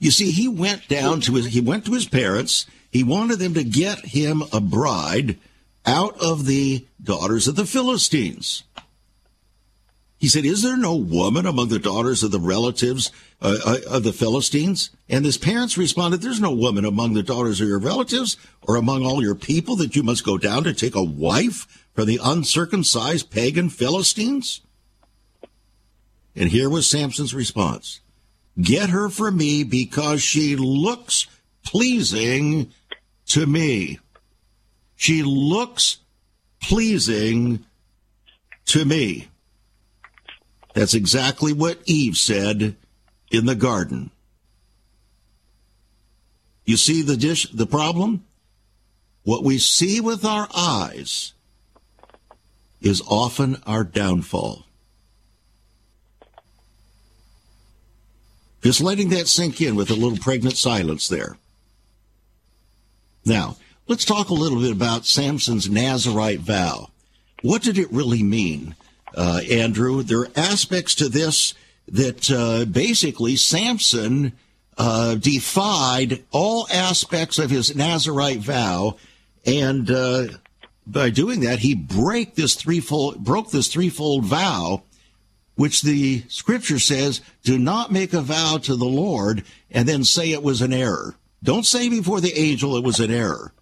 [0.00, 2.66] You see, he went down to his, he went to his parents.
[2.90, 5.38] He wanted them to get him a bride
[5.84, 8.64] out of the daughters of the Philistines.
[10.18, 14.02] He said, Is there no woman among the daughters of the relatives uh, uh, of
[14.02, 14.90] the Philistines?
[15.08, 19.04] And his parents responded, There's no woman among the daughters of your relatives or among
[19.04, 23.30] all your people that you must go down to take a wife from the uncircumcised
[23.30, 24.60] pagan Philistines?
[26.38, 28.00] And here was Samson's response
[28.60, 31.26] Get her for me because she looks
[31.64, 32.72] pleasing
[33.26, 33.98] to me.
[34.96, 35.98] She looks
[36.60, 37.64] pleasing
[38.66, 39.28] to me.
[40.74, 42.76] That's exactly what Eve said
[43.30, 44.10] in the garden.
[46.64, 48.24] You see the dish, the problem?
[49.22, 51.32] What we see with our eyes
[52.80, 54.67] is often our downfall.
[58.62, 61.36] Just letting that sink in with a little pregnant silence there.
[63.24, 66.90] Now, let's talk a little bit about Samson's Nazarite vow.
[67.42, 68.74] What did it really mean?
[69.14, 70.02] uh, Andrew.
[70.02, 71.54] There are aspects to this
[71.88, 74.32] that uh, basically Samson
[74.76, 78.96] uh, defied all aspects of his Nazarite vow,
[79.44, 80.24] and uh,
[80.86, 84.82] by doing that, he break this threefold broke this threefold vow,
[85.58, 89.42] which the Scripture says: "Do not make a vow to the Lord
[89.72, 91.16] and then say it was an error.
[91.42, 93.52] Don't say before the angel it was an error.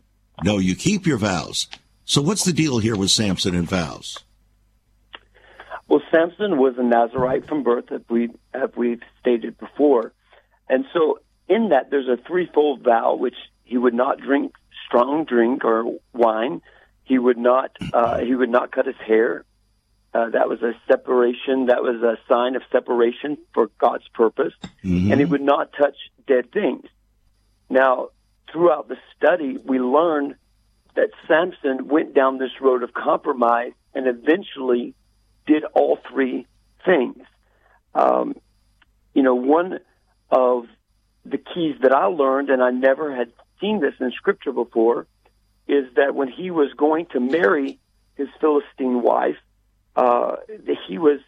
[0.44, 1.68] No, you keep your vows."
[2.04, 4.18] So, what's the deal here with Samson and vows?
[5.88, 10.12] Well, Samson was a Nazarite from birth, as we have we've stated before,
[10.68, 14.52] and so in that there's a threefold vow, which he would not drink
[14.86, 16.60] strong drink or wine.
[17.04, 19.46] He would not uh, he would not cut his hair.
[20.16, 21.66] Uh, that was a separation.
[21.66, 25.12] That was a sign of separation for God's purpose, mm-hmm.
[25.12, 26.86] and he would not touch dead things.
[27.68, 28.08] Now,
[28.50, 30.36] throughout the study, we learned
[30.94, 34.94] that Samson went down this road of compromise and eventually
[35.46, 36.46] did all three
[36.86, 37.22] things.
[37.94, 38.36] Um,
[39.12, 39.80] you know, one
[40.30, 40.64] of
[41.26, 45.06] the keys that I learned, and I never had seen this in Scripture before,
[45.68, 47.78] is that when he was going to marry
[48.14, 49.36] his Philistine wife,
[49.96, 50.36] uh,
[50.88, 51.20] he was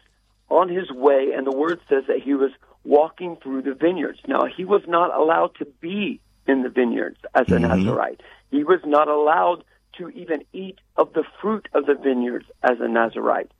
[0.49, 2.51] on his way, and the word says that he was
[2.83, 4.19] walking through the vineyards.
[4.27, 7.63] Now, he was not allowed to be in the vineyards as a mm-hmm.
[7.63, 8.21] Nazarite.
[8.49, 9.63] He was not allowed
[9.97, 13.51] to even eat of the fruit of the vineyards as a Nazarite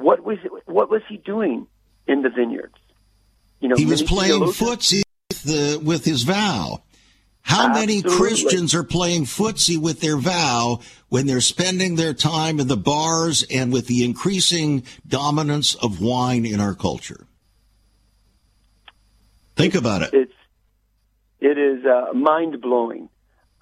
[0.00, 1.66] what was what was he doing
[2.06, 2.74] in the vineyards?
[3.60, 6.82] You know, he was playing footsie with, the, with his vow.
[7.42, 8.02] How Absolutely.
[8.02, 12.76] many Christians are playing footsie with their vow when they're spending their time in the
[12.76, 17.26] bars and with the increasing dominance of wine in our culture?
[19.56, 20.10] Think about it.
[20.12, 20.32] It's
[21.40, 23.08] it is uh, mind blowing.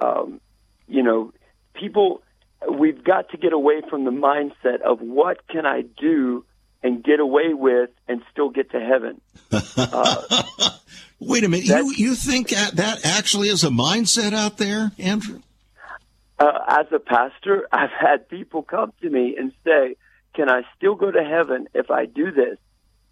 [0.00, 0.40] Um,
[0.86, 1.32] you know,
[1.74, 2.22] people
[2.70, 6.44] we've got to get away from the mindset of what can I do
[6.82, 9.20] and get away with and still get to heaven.
[9.76, 10.42] Uh,
[11.20, 11.66] Wait a minute.
[11.66, 15.40] You you think that actually is a mindset out there, Andrew?
[16.38, 19.96] Uh, as a pastor, I've had people come to me and say,
[20.34, 22.58] can I still go to heaven if I do this?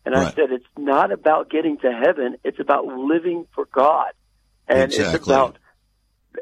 [0.05, 2.37] And I said, it's not about getting to heaven.
[2.45, 4.13] It's about living for God.
[4.69, 5.35] And it's Exactly.
[5.35, 5.57] about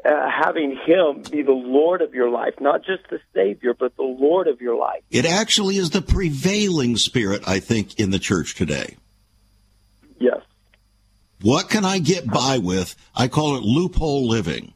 [0.03, 4.03] uh, having Him be the Lord of your life, not just the Savior, but the
[4.03, 5.01] Lord of your life.
[5.11, 8.97] It actually is the prevailing spirit, I think, in the church today.
[10.19, 10.41] Yes.
[11.41, 12.95] What can I get by with?
[13.15, 14.73] I call it loophole living.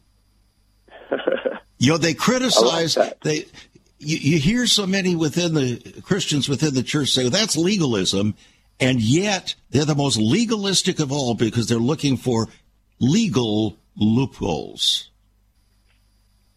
[1.82, 3.46] You know, they criticize like they.
[4.00, 8.36] You, you hear so many within the Christians within the church say well, that's legalism,
[8.82, 12.50] and yet they're the most legalistic of all because they're looking for
[13.00, 15.09] legal loopholes.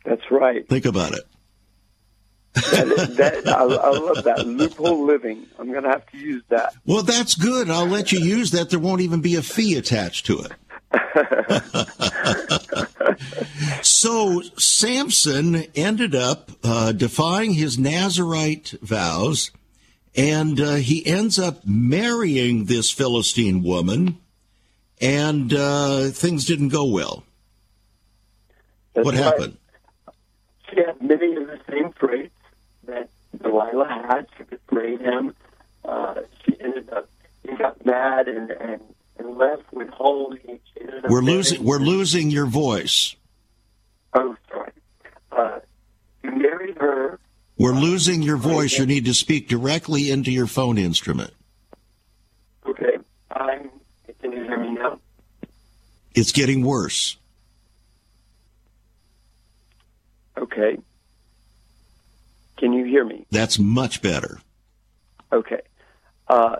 [0.05, 0.69] That's right.
[0.69, 1.25] Think about it.
[2.55, 5.47] That, that I, I love that loophole living.
[5.59, 6.75] I'm going to have to use that.
[6.85, 7.71] Well, that's good.
[7.71, 8.69] I'll let you use that.
[8.69, 10.53] There won't even be a fee attached to it.
[13.83, 19.51] so Samson ended up uh, defying his Nazarite vows,
[20.15, 24.19] and uh, he ends up marrying this Philistine woman,
[25.01, 27.25] and uh, things didn't go well.
[28.93, 29.25] That's what right.
[29.25, 29.57] happened?
[31.19, 32.35] Many of the same traits
[32.85, 33.11] that
[33.43, 34.27] Delilah had.
[34.37, 35.35] She betrayed him.
[35.85, 37.09] Uh, she ended up.
[37.47, 38.81] He got mad and and,
[39.19, 39.91] and left with
[40.81, 41.63] ended We're losing.
[41.63, 43.15] We're losing your voice.
[44.15, 44.73] Oh, sorry.
[45.31, 45.59] Uh,
[46.23, 47.19] he married her.
[47.59, 48.79] We're losing your voice.
[48.79, 51.35] You need to speak directly into your phone instrument.
[52.67, 52.97] Okay,
[53.31, 53.71] I'm.
[54.23, 54.99] Can you hear me now?
[56.15, 57.17] It's getting worse.
[60.39, 60.79] Okay.
[62.63, 63.27] Can you hear me?
[63.33, 64.39] That's much better.
[65.33, 65.63] Okay.
[66.29, 66.59] Uh,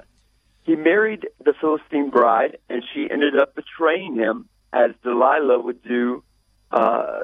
[0.65, 6.25] he married the Philistine bride, and she ended up betraying him, as Delilah would do
[6.73, 7.21] uh,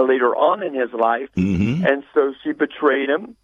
[0.00, 1.28] later on in his life.
[1.34, 3.36] hmm And so she betrayed him.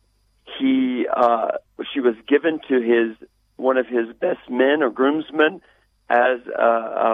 [0.58, 1.58] He, uh,
[1.92, 5.60] she was given to his one of his best men or groomsmen
[6.08, 6.62] as a,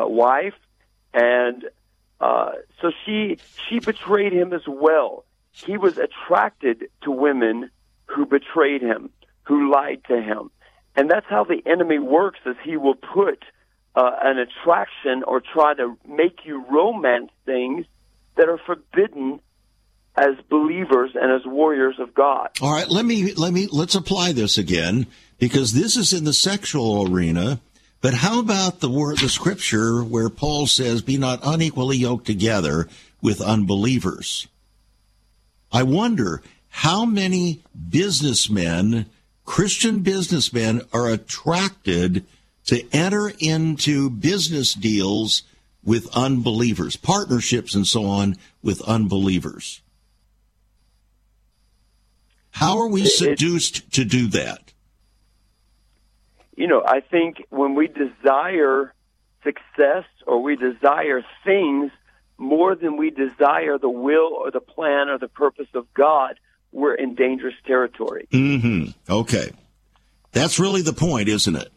[0.05, 0.55] a wife,
[1.13, 1.65] and
[2.21, 5.25] uh, so she she betrayed him as well.
[5.53, 7.71] He was attracted to women
[8.07, 9.11] who betrayed him,
[9.45, 10.51] who lied to him,
[10.97, 12.41] and that's how the enemy works.
[12.47, 13.45] Is he will put
[13.95, 17.87] uh, an attraction or try to make you romance things
[18.37, 19.41] that are forbidden
[20.17, 22.51] as believers and as warriors of God.
[22.61, 25.07] All right, let me let me let's apply this again
[25.39, 27.61] because this is in the sexual arena.
[28.01, 32.89] But how about the word, the scripture where Paul says, "Be not unequally yoked together
[33.21, 34.49] with unbelievers"?
[35.73, 39.07] I wonder how many businessmen,
[39.45, 42.25] Christian businessmen, are attracted
[42.67, 45.43] to enter into business deals
[45.85, 49.81] with unbelievers, partnerships, and so on with unbelievers.
[52.51, 54.73] How are we seduced to do that?
[56.57, 58.93] You know, I think when we desire
[59.43, 61.91] success or we desire things
[62.41, 66.41] more than we desire the will or the plan or the purpose of God,
[66.73, 68.27] we're in dangerous territory.
[68.33, 68.91] Mm-hmm.
[69.13, 69.53] Okay.
[70.33, 71.71] That's really the point, isn't it?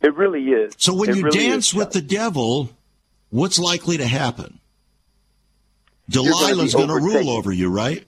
[0.00, 0.74] It really is.
[0.78, 2.70] So when It you really dance with the devil,
[3.30, 4.58] what's likely to happen?
[6.10, 8.06] Delilah's going to rule over you, right?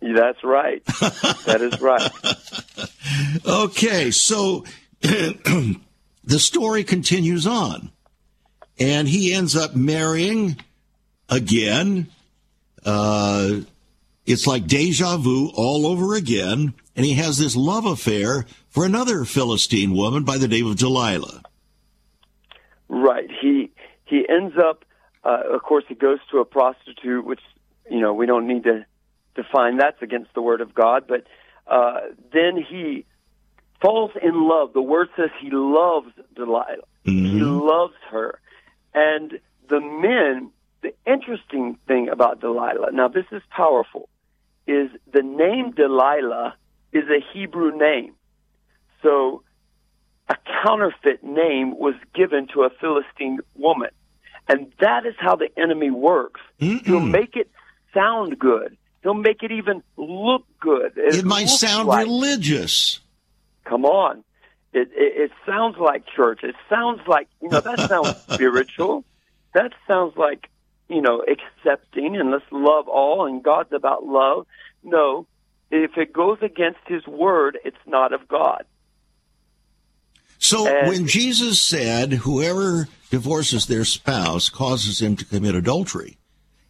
[0.00, 0.84] That's right.
[0.84, 2.10] that is right.
[3.46, 4.64] Okay, so
[5.00, 5.78] the
[6.38, 7.90] story continues on.
[8.82, 10.56] And he ends up marrying
[11.28, 12.08] again.
[12.84, 13.60] Uh,
[14.26, 16.74] it's like deja vu all over again.
[16.96, 21.42] And he has this love affair for another Philistine woman by the name of Delilah.
[22.88, 23.30] Right.
[23.40, 23.70] He
[24.04, 24.84] he ends up.
[25.24, 27.40] Uh, of course, he goes to a prostitute, which
[27.88, 28.84] you know we don't need to
[29.36, 29.76] define.
[29.76, 31.04] That's against the word of God.
[31.06, 31.26] But
[31.68, 32.00] uh,
[32.32, 33.06] then he
[33.80, 34.72] falls in love.
[34.72, 36.88] The word says he loves Delilah.
[37.04, 38.40] He loves her,
[38.94, 40.50] and the men.
[40.82, 42.90] The interesting thing about Delilah.
[42.92, 44.08] Now, this is powerful.
[44.66, 46.56] Is the name Delilah
[46.92, 48.14] is a Hebrew name.
[49.02, 49.44] So
[50.28, 53.90] a counterfeit name was given to a Philistine woman.
[54.48, 56.40] And that is how the enemy works.
[56.58, 57.50] He'll make it
[57.94, 58.76] sound good.
[59.02, 60.92] He'll make it even look good.
[60.96, 63.00] It might sound like- religious.
[63.64, 64.24] Come on.
[64.72, 66.40] It, it, it sounds like church.
[66.42, 69.04] It sounds like, you know, that sounds spiritual.
[69.54, 70.48] That sounds like,
[70.88, 74.46] you know, accepting and let's love all and God's about love.
[74.82, 75.26] No,
[75.70, 78.64] if it goes against his word, it's not of God.
[80.38, 86.18] So And- when Jesus said, whoever divorces their spouse causes him to commit adultery,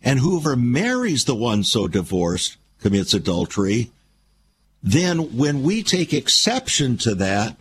[0.02, 3.90] and whoever marries the one so divorced commits adultery,
[4.82, 7.56] then when we take exception to that,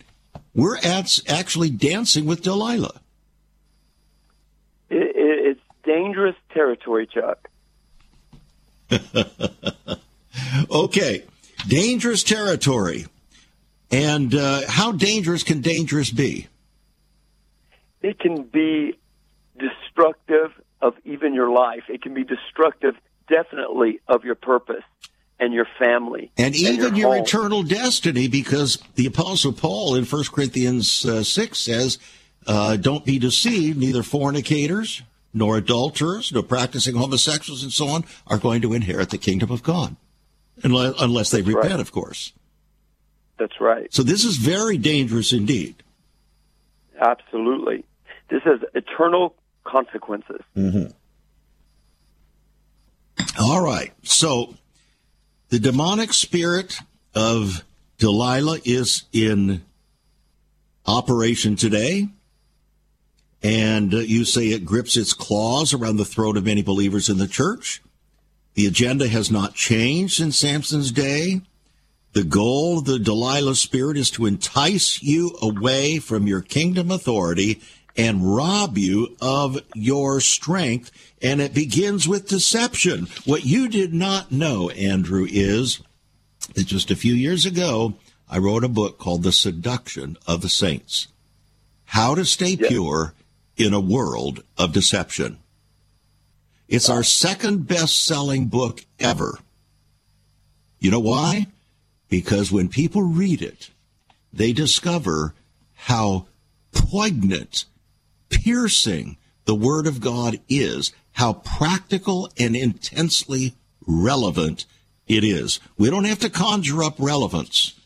[0.54, 3.00] we're at, actually dancing with Delilah.
[4.90, 7.48] It, it, it's dangerous territory, Chuck.
[10.70, 11.24] okay,
[11.66, 13.06] dangerous territory.
[13.90, 16.48] And uh, how dangerous can dangerous be?
[18.02, 18.98] It can be
[19.58, 21.84] destructive of even your life.
[21.88, 22.94] It can be destructive,
[23.28, 24.82] definitely, of your purpose
[25.42, 26.30] and your family.
[26.38, 31.24] And, and even your, your eternal destiny, because the Apostle Paul in 1 Corinthians uh,
[31.24, 31.98] 6 says,
[32.46, 35.02] uh, Don't be deceived, neither fornicators,
[35.34, 39.64] nor adulterers, nor practicing homosexuals, and so on, are going to inherit the kingdom of
[39.64, 39.96] God.
[40.62, 41.80] Unless, unless they That's repent, right.
[41.80, 42.32] of course.
[43.36, 43.92] That's right.
[43.92, 45.82] So this is very dangerous indeed.
[47.00, 47.84] Absolutely.
[48.28, 49.34] This has eternal
[49.64, 50.40] consequences.
[50.56, 50.92] Mm-hmm.
[53.40, 53.92] All right.
[54.04, 54.54] So
[55.52, 56.78] the demonic spirit
[57.14, 57.62] of
[57.98, 59.60] Delilah is in
[60.86, 62.08] operation today.
[63.42, 67.28] And you say it grips its claws around the throat of many believers in the
[67.28, 67.82] church.
[68.54, 71.42] The agenda has not changed in Samson's day.
[72.14, 77.60] The goal of the Delilah spirit is to entice you away from your kingdom authority
[77.96, 80.90] and rob you of your strength.
[81.20, 83.08] And it begins with deception.
[83.24, 85.80] What you did not know, Andrew, is
[86.54, 87.94] that just a few years ago,
[88.28, 91.08] I wrote a book called The Seduction of the Saints
[91.86, 92.68] How to Stay yeah.
[92.68, 93.14] Pure
[93.56, 95.38] in a World of Deception.
[96.68, 99.38] It's our second best selling book ever.
[100.78, 101.48] You know why?
[102.08, 103.70] Because when people read it,
[104.32, 105.34] they discover
[105.74, 106.26] how
[106.72, 107.66] poignant
[108.32, 113.54] piercing the Word of God is, how practical and intensely
[113.86, 114.64] relevant
[115.06, 115.60] it is.
[115.76, 117.78] We don't have to conjure up relevance.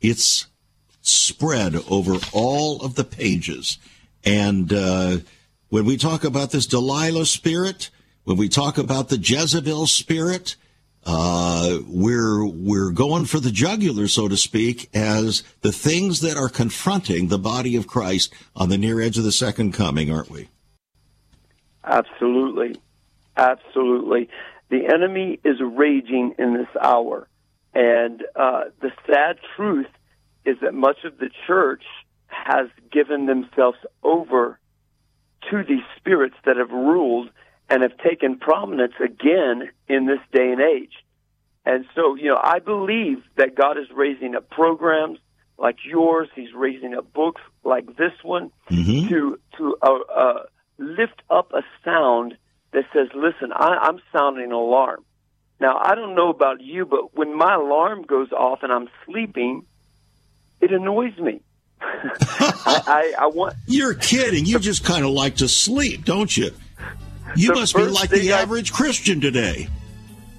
[0.00, 0.46] It's
[1.00, 3.78] spread over all of the pages.
[4.24, 5.18] And uh,
[5.68, 7.90] when we talk about this Delilah spirit,
[8.24, 10.56] when we talk about the Jezebel spirit,
[11.10, 16.50] uh, we're we're going for the jugular, so to speak, as the things that are
[16.50, 20.48] confronting the body of Christ on the near edge of the second coming, aren't we?
[21.82, 22.78] Absolutely,
[23.38, 24.28] absolutely.
[24.68, 27.26] The enemy is raging in this hour,
[27.72, 29.88] and uh, the sad truth
[30.44, 31.84] is that much of the church
[32.26, 34.58] has given themselves over
[35.50, 37.30] to these spirits that have ruled
[37.68, 40.92] and have taken prominence again in this day and age.
[41.64, 45.18] And so, you know, I believe that God is raising up programs
[45.58, 46.28] like yours.
[46.34, 49.08] He's raising up books like this one mm-hmm.
[49.08, 50.42] to to uh, uh,
[50.78, 52.36] lift up a sound
[52.72, 55.04] that says, "Listen, I, I'm sounding an alarm."
[55.60, 59.66] Now, I don't know about you, but when my alarm goes off and I'm sleeping,
[60.60, 61.40] it annoys me.
[61.80, 63.56] I, I, I want.
[63.66, 64.46] You're kidding.
[64.46, 66.52] You just kind of like to sleep, don't you?
[67.36, 69.68] You must be like the average I, Christian today.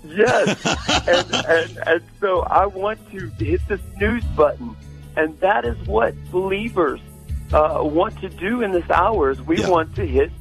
[0.06, 0.66] Yes.
[1.08, 4.76] and, and, and so I want to hit the snooze button.
[5.16, 7.00] And that is what believers
[7.54, 9.70] uh, want to do in this hour is we yeah.
[9.70, 10.32] want to hit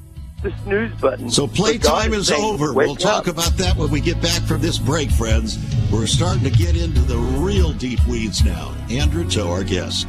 [0.43, 1.31] the snooze button.
[1.31, 2.73] So playtime is, is over.
[2.73, 3.35] We'll talk up.
[3.35, 5.59] about that when we get back from this break, friends.
[5.91, 8.75] We're starting to get into the real deep weeds now.
[8.91, 10.07] Andrew Towe, our guest.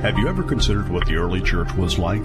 [0.00, 2.24] Have you ever considered what the early church was like?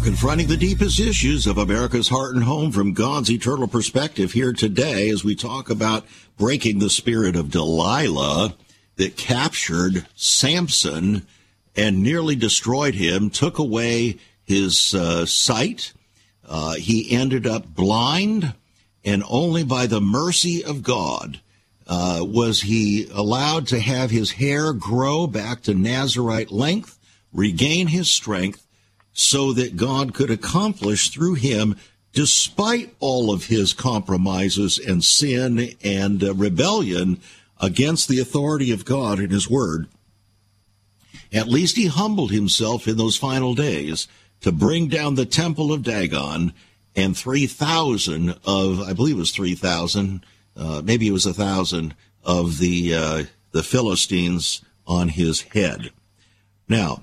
[0.00, 4.54] We're confronting the deepest issues of America's heart and home from God's eternal perspective here
[4.54, 6.06] today as we talk about
[6.38, 8.54] breaking the spirit of Delilah
[8.96, 11.26] that captured Samson
[11.76, 15.92] and nearly destroyed him, took away his uh, sight.
[16.48, 18.54] Uh, he ended up blind
[19.04, 21.40] and only by the mercy of God
[21.86, 26.98] uh, was he allowed to have his hair grow back to Nazarite length,
[27.34, 28.66] regain his strength,
[29.20, 31.76] so that God could accomplish through him,
[32.12, 37.20] despite all of his compromises and sin and uh, rebellion
[37.60, 39.88] against the authority of God and his word.
[41.32, 44.08] At least he humbled himself in those final days
[44.40, 46.54] to bring down the temple of Dagon
[46.96, 50.24] and 3,000 of, I believe it was 3,000,
[50.56, 51.94] uh, maybe it was a thousand
[52.24, 55.90] of the, uh, the Philistines on his head.
[56.68, 57.02] Now,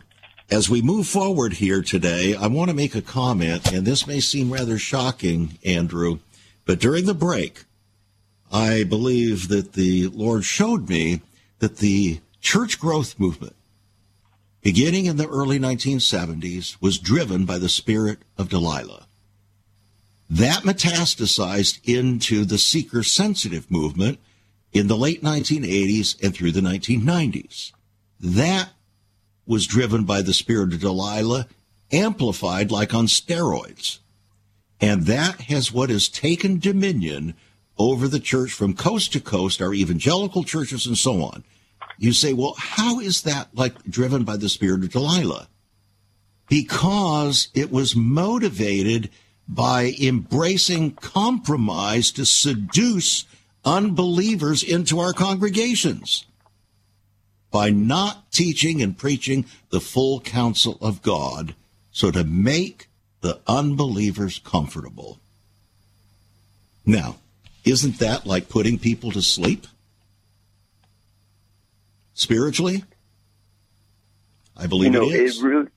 [0.50, 4.20] as we move forward here today, I want to make a comment, and this may
[4.20, 6.20] seem rather shocking, Andrew,
[6.66, 7.66] but during the break,
[8.52, 11.22] I believe that the Lord showed me
[11.60, 13.56] that the church growth movement,
[14.62, 19.06] beginning in the early 1970s, was driven by the spirit of Delilah.
[20.30, 24.20] That metastasized into the seeker sensitive movement
[24.72, 27.72] in the late 1980s and through the 1990s.
[28.20, 28.70] That
[29.48, 31.48] was driven by the spirit of Delilah,
[31.92, 34.00] amplified like on steroids.
[34.80, 37.34] And that has what has taken dominion
[37.80, 41.44] over the church from coast to coast, our evangelical churches and so on.
[41.98, 45.48] You say, well, how is that like driven by the spirit of Delilah?
[46.48, 49.10] Because it was motivated
[49.48, 53.26] by embracing compromise to seduce
[53.66, 56.27] unbelievers into our congregations
[57.52, 61.56] by not teaching and preaching the full counsel of God,
[61.92, 62.90] so to make
[63.22, 65.20] the unbelievers comfortable.
[66.86, 67.18] Now,
[67.66, 69.68] isn't that like putting people to sleep?
[72.14, 72.84] Spiritually?
[74.56, 75.38] I believe you know, it is.
[75.38, 75.68] It, really,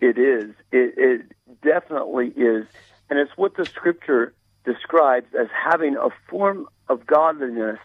[0.00, 0.54] it is.
[0.70, 1.22] It, it
[1.62, 2.66] definitely is.
[3.08, 7.78] And it's what the scripture describes as having a form of godliness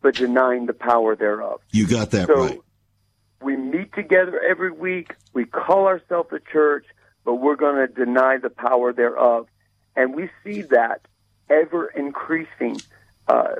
[0.00, 1.60] but denying the power thereof.
[1.70, 2.60] You got that so right.
[3.42, 5.14] We meet together every week.
[5.32, 6.86] We call ourselves a church,
[7.24, 9.48] but we're going to deny the power thereof.
[9.96, 11.02] And we see that
[11.50, 12.82] ever increasing
[13.28, 13.56] uh,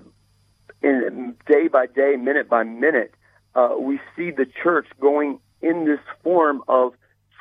[0.83, 3.14] in day by day, minute by minute.
[3.55, 6.95] Uh, we see the church going in this form of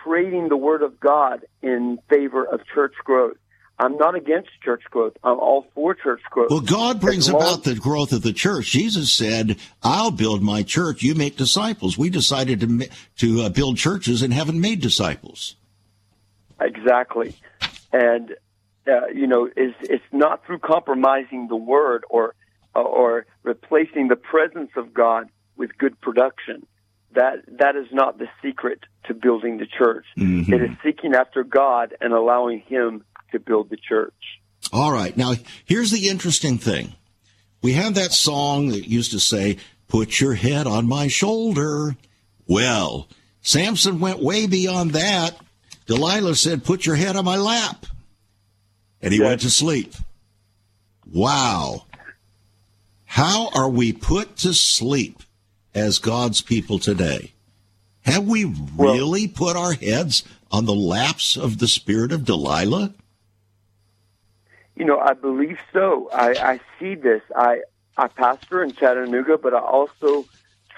[0.03, 3.37] trading the word of God in favor of church growth.
[3.79, 5.13] I'm not against church growth.
[5.23, 6.51] I'm all for church growth.
[6.51, 8.67] Well, God brings about the growth of the church.
[8.67, 11.01] Jesus said, "I'll build my church.
[11.01, 15.55] You make disciples." We decided to to uh, build churches and haven't made disciples.
[16.59, 17.35] Exactly,
[17.91, 18.35] and
[18.87, 22.35] uh, you know, it's, it's not through compromising the word or
[22.75, 26.65] uh, or replacing the presence of God with good production.
[27.13, 30.05] That that is not the secret to building the church.
[30.17, 30.53] Mm-hmm.
[30.53, 34.13] It is seeking after God and allowing Him to build the church.
[34.71, 35.15] All right.
[35.15, 35.33] Now,
[35.65, 36.93] here's the interesting thing.
[37.61, 39.57] We have that song that used to say,
[39.87, 41.95] Put your head on my shoulder.
[42.47, 43.07] Well,
[43.41, 45.37] Samson went way beyond that.
[45.85, 47.85] Delilah said, Put your head on my lap.
[49.01, 49.27] And he yes.
[49.27, 49.93] went to sleep.
[51.11, 51.85] Wow.
[53.05, 55.21] How are we put to sleep
[55.75, 57.33] as God's people today?
[58.01, 62.93] Have we really well, put our heads on the laps of the spirit of Delilah?
[64.75, 66.09] You know, I believe so.
[66.13, 67.21] I, I see this.
[67.35, 67.61] I
[67.97, 70.25] I pastor in Chattanooga, but I also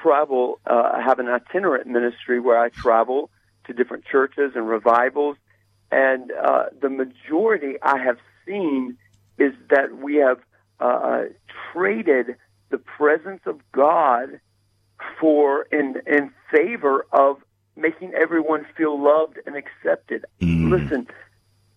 [0.02, 0.60] travel.
[0.66, 3.30] Uh, I have an itinerant ministry where I travel
[3.66, 5.38] to different churches and revivals,
[5.91, 8.98] and uh, the majority I have seen
[9.38, 10.39] is that we have
[10.80, 11.24] uh,
[11.72, 12.36] traded
[12.70, 14.39] the presence of God
[15.20, 17.38] for in in favor of
[17.76, 20.26] making everyone feel loved and accepted.
[20.41, 20.70] Mm.
[20.70, 21.08] Listen,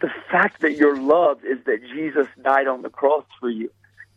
[0.00, 3.70] the fact that you're loved is that Jesus died on the cross for you.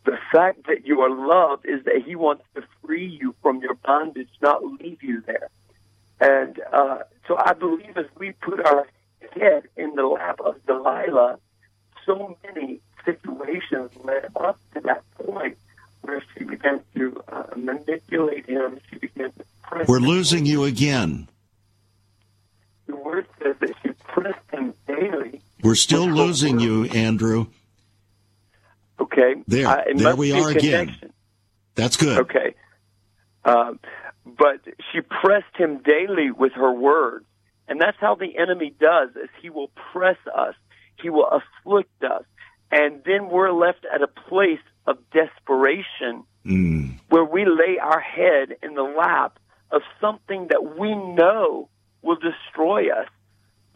[0.06, 3.76] The fact that you are loved is that He wants to free you from your
[3.76, 5.50] bondage, not leave you there.
[6.20, 8.88] And uh, so I believe as we put our
[9.38, 11.40] head in the lap of Delilah,
[12.06, 15.58] so many situations led up to that point
[16.02, 18.80] where she began to uh, manipulate him.
[18.90, 19.88] She began to press.
[19.88, 21.30] We're losing you again.
[22.88, 27.48] The word says that she pressed him daily we're still losing you, Andrew.
[29.00, 29.36] Okay.
[29.48, 30.96] There, uh, there we are again.
[31.76, 32.20] That's good.
[32.20, 32.56] Okay.
[33.46, 33.80] Um,
[34.26, 37.26] but she pressed him daily with her words.
[37.68, 40.56] And that's how the enemy does, is he will press us.
[41.02, 42.24] He will afflict us.
[42.72, 47.00] And then we're left at a place of desperation mm.
[47.10, 49.40] where we lay our head in the lap
[49.72, 51.70] of something that we know
[52.02, 53.08] will destroy us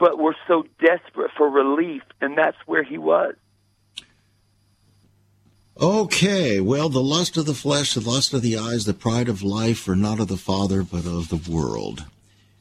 [0.04, 3.36] but we're so desperate for relief, and that's where he was.
[5.80, 9.44] Okay, well, the lust of the flesh, the lust of the eyes, the pride of
[9.44, 12.04] life are not of the Father, but of the world.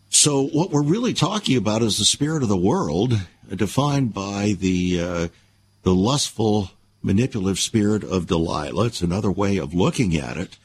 [0.08, 3.14] So, what we're really talking about is the spirit of the world,
[3.52, 5.28] defined by the uh,
[5.82, 6.70] the lustful,
[7.02, 8.86] manipulative spirit of Delilah.
[8.86, 10.58] It's another way of looking at it,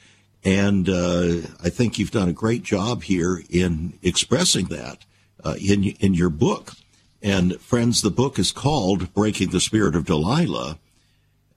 [0.44, 5.07] and uh, I think you've done a great job here in expressing that
[5.44, 6.74] uh, in in your book.
[7.22, 10.80] And friends, the book is called "Breaking the Spirit of Delilah."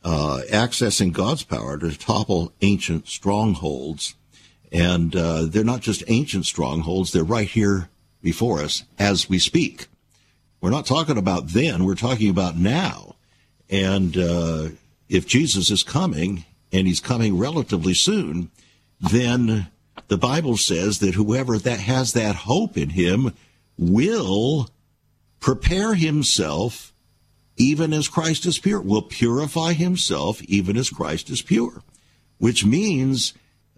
[0.03, 4.15] Uh, accessing God's power to topple ancient strongholds.
[4.73, 7.91] And uh, they're not just ancient strongholds, they're right here
[8.23, 9.89] before us as we speak.
[10.63, 13.17] We're not talking about then, we're talking about now.
[13.69, 14.69] And uh,
[15.11, 18.51] if Jesus is coming, and he's coming relatively soon,
[19.01, 19.69] then
[20.09, 23.35] the Bible says that whoever that has that hope in him
[23.81, 24.69] will
[25.41, 26.93] prepare himself
[27.57, 31.83] even as Christ is pure, will purify himself even as Christ is pure,
[32.39, 33.35] which means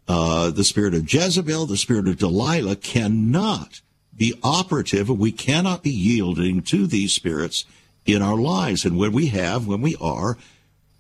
[0.07, 3.81] uh, the spirit of Jezebel, the spirit of Delilah cannot
[4.15, 5.09] be operative.
[5.09, 7.65] We cannot be yielding to these spirits
[8.05, 8.85] in our lives.
[8.85, 10.37] And when we have, when we are,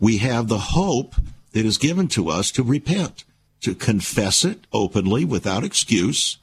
[0.01, 1.15] we have the hope
[1.53, 3.25] that is given to us to repent,
[3.61, 6.39] to confess it openly without excuse,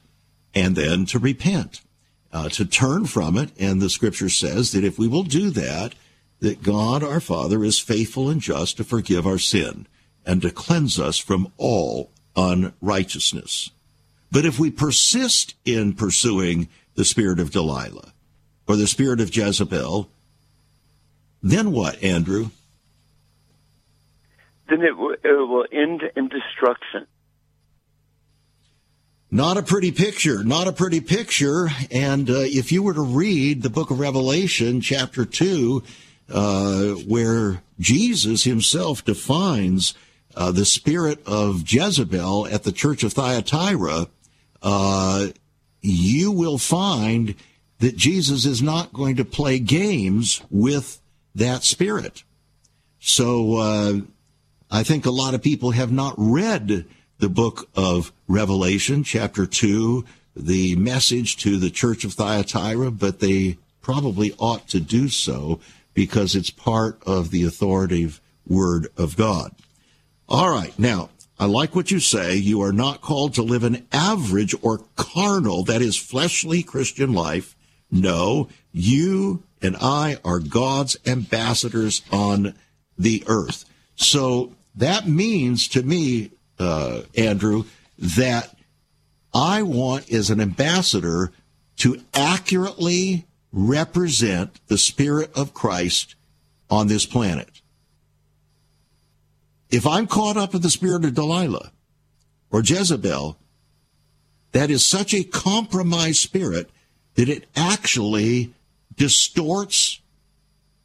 [0.54, 1.80] and then to repent,
[2.32, 3.50] uh, to turn from it.
[3.58, 5.94] And the scripture says that if we will do that,
[6.40, 9.86] that God our Father is faithful and just to forgive our sin
[10.24, 13.70] and to cleanse us from all unrighteousness.
[14.32, 18.12] But if we persist in pursuing the spirit of Delilah
[18.66, 20.08] or the spirit of Jezebel,
[21.42, 22.50] then what, Andrew?
[24.68, 27.06] Then it, w- it will end in destruction.
[29.32, 31.68] Not a pretty picture, not a pretty picture.
[31.92, 35.84] And uh, if you were to read the book of Revelation, chapter 2,
[36.30, 39.94] uh, where Jesus himself defines
[40.34, 44.08] uh, the spirit of Jezebel at the church of Thyatira,
[44.62, 45.28] uh,
[45.80, 47.36] you will find
[47.78, 51.00] that Jesus is not going to play games with
[51.36, 52.24] that spirit.
[52.98, 54.00] So uh,
[54.72, 56.84] I think a lot of people have not read
[57.20, 60.04] the book of Revelation, chapter 2,
[60.34, 65.60] the message to the church of Thyatira, but they probably ought to do so
[65.94, 69.54] because it's part of the authoritative word of God.
[70.28, 70.76] All right.
[70.78, 72.36] Now, I like what you say.
[72.36, 77.56] You are not called to live an average or carnal, that is fleshly Christian life.
[77.90, 82.54] No, you and I are God's ambassadors on
[82.98, 83.64] the earth.
[83.96, 86.30] So that means to me,
[86.60, 87.64] uh, Andrew,
[87.98, 88.54] that
[89.34, 91.32] I want as an ambassador
[91.76, 96.14] to accurately represent the Spirit of Christ
[96.68, 97.48] on this planet.
[99.70, 101.72] If I'm caught up in the spirit of Delilah
[102.50, 103.36] or Jezebel,
[104.52, 106.70] that is such a compromised spirit
[107.14, 108.52] that it actually
[108.96, 110.00] distorts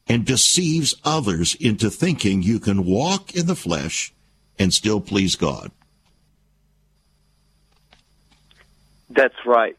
[0.08, 4.14] and deceives others into thinking you can walk in the flesh
[4.60, 5.72] and still please God.
[9.10, 9.78] That's right.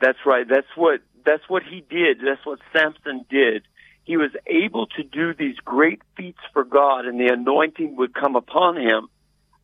[0.00, 0.46] That's right.
[0.48, 2.20] That's what that's what he did.
[2.24, 3.64] That's what Samson did.
[4.04, 8.36] He was able to do these great feats for God and the anointing would come
[8.36, 9.08] upon him.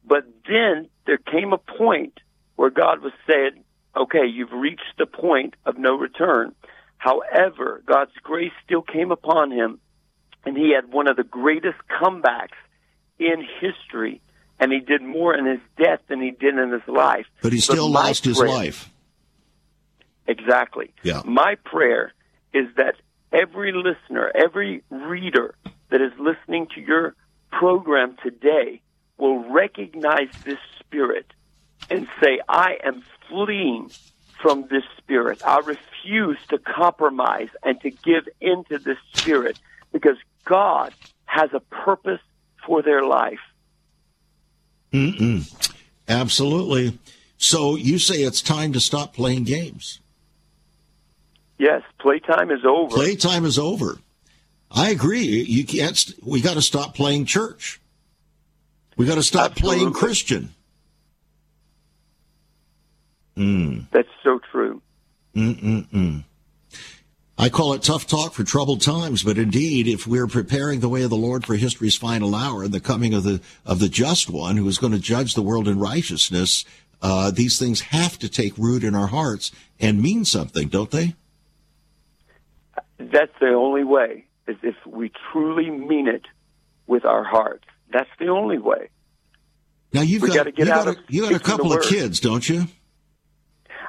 [0.05, 2.19] But then there came a point
[2.57, 3.63] where God was saying,
[3.97, 6.53] okay, you've reached the point of no return.
[6.99, 9.79] However, God's grace still came upon him
[10.45, 12.59] and he had one of the greatest comebacks
[13.21, 14.21] in history
[14.63, 17.27] and he did more in his death than he did in his life.
[17.43, 18.89] But he still but lost his life.
[20.29, 20.95] Exactly.
[21.03, 21.23] Yeah.
[21.25, 22.13] My prayer
[22.55, 22.95] is that
[23.33, 25.57] every listener, every reader
[25.91, 27.17] that is listening to your
[27.51, 28.81] program today
[29.19, 31.27] will recognize this spirit
[31.91, 33.91] and say, I am fleeing
[34.41, 35.45] from this spirit.
[35.45, 39.59] I refuse to compromise and to give in to this spirit
[39.91, 40.95] because God
[41.25, 42.21] has a purpose
[42.65, 43.41] for their life.
[44.93, 45.69] Mm-mm.
[46.09, 46.99] Absolutely.
[47.39, 50.01] So you say it's time to stop playing games.
[51.59, 52.95] Yes, playtime is over.
[52.95, 53.99] Playtime is over.
[54.71, 55.43] I agree.
[55.43, 55.97] You can't.
[55.97, 57.81] St- we got to stop playing church.
[58.97, 59.79] We got to stop Absolutely.
[59.79, 60.55] playing Christian.
[63.37, 63.87] Mm.
[63.91, 64.83] That's so true.
[65.35, 66.25] Mm-mm-mm.
[67.43, 71.03] I call it tough talk for troubled times, but indeed, if we're preparing the way
[71.03, 74.31] of the Lord for history's final hour and the coming of the of the just
[74.31, 76.65] one who is going to judge the world in righteousness,
[77.03, 81.17] uh, these things have to take root in our hearts and mean something, don't they?
[82.99, 86.27] That's the only way, is if we truly mean it
[86.87, 87.65] with our hearts.
[87.93, 88.89] That's the only way.
[89.93, 91.73] Now you've We got gotta get you out got, of a, you got a couple
[91.73, 92.69] of kids, don't you?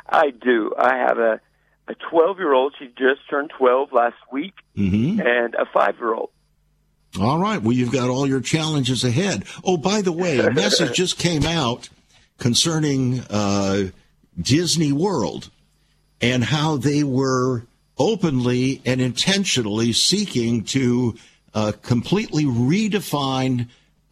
[0.10, 0.74] I do.
[0.76, 1.40] I have a
[1.88, 2.74] a 12 year old.
[2.80, 5.20] She just turned 12 last week, Mm-hmm.
[5.20, 6.30] and a five year old.
[7.20, 7.62] All right.
[7.62, 9.44] Well, you've got all your challenges ahead.
[9.64, 11.90] Oh, by the way, a message just came out
[12.40, 13.90] concerning uh,
[14.42, 15.50] Disney World
[16.22, 17.64] and how they were
[18.00, 21.16] openly and intentionally seeking to
[21.54, 23.68] uh, completely redefine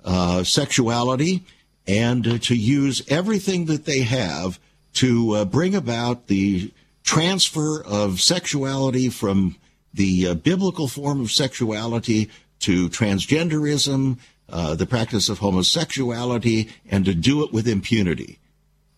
[0.05, 1.43] uh, sexuality
[1.87, 4.59] and uh, to use everything that they have
[4.93, 6.71] to uh, bring about the
[7.03, 9.55] transfer of sexuality from
[9.93, 12.29] the uh, biblical form of sexuality
[12.59, 14.17] to transgenderism,
[14.49, 18.37] uh, the practice of homosexuality, and to do it with impunity.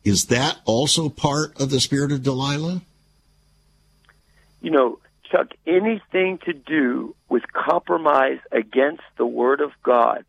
[0.04, 2.82] Is that also part of the spirit of Delilah?
[4.62, 5.00] You know,
[5.32, 10.26] Chuck, anything to do with compromise against the Word of God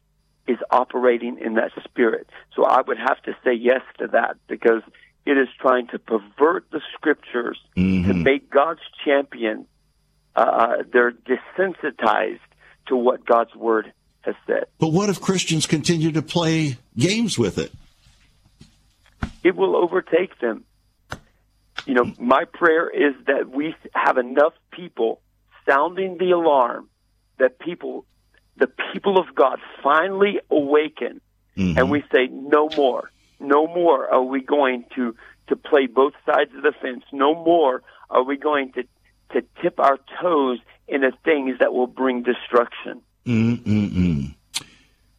[0.47, 2.29] is operating in that spirit.
[2.55, 4.83] So I would have to say yes to that because
[5.27, 8.23] it is trying to pervert the scriptures to mm-hmm.
[8.23, 9.67] make God's champion.
[10.37, 12.41] Uh, uh, they're desensitized
[12.87, 14.65] to what God's Word has said.
[14.79, 17.73] But what if Christians continue to play games with it?
[19.45, 20.65] it will overtake them.
[21.87, 25.21] You know, my prayer is that we have enough people
[25.69, 26.89] sounding the alarm
[27.39, 28.07] that people,
[28.57, 31.21] the people of God finally awaken
[31.57, 31.89] and mm-hmm.
[31.89, 35.15] we say, no more, no more are we going to,
[35.49, 37.05] to play both sides of the fence.
[37.13, 38.85] No more are we going to,
[39.33, 43.03] to tip our toes into things that will bring destruction.
[43.27, 44.35] Mm-mm-mm.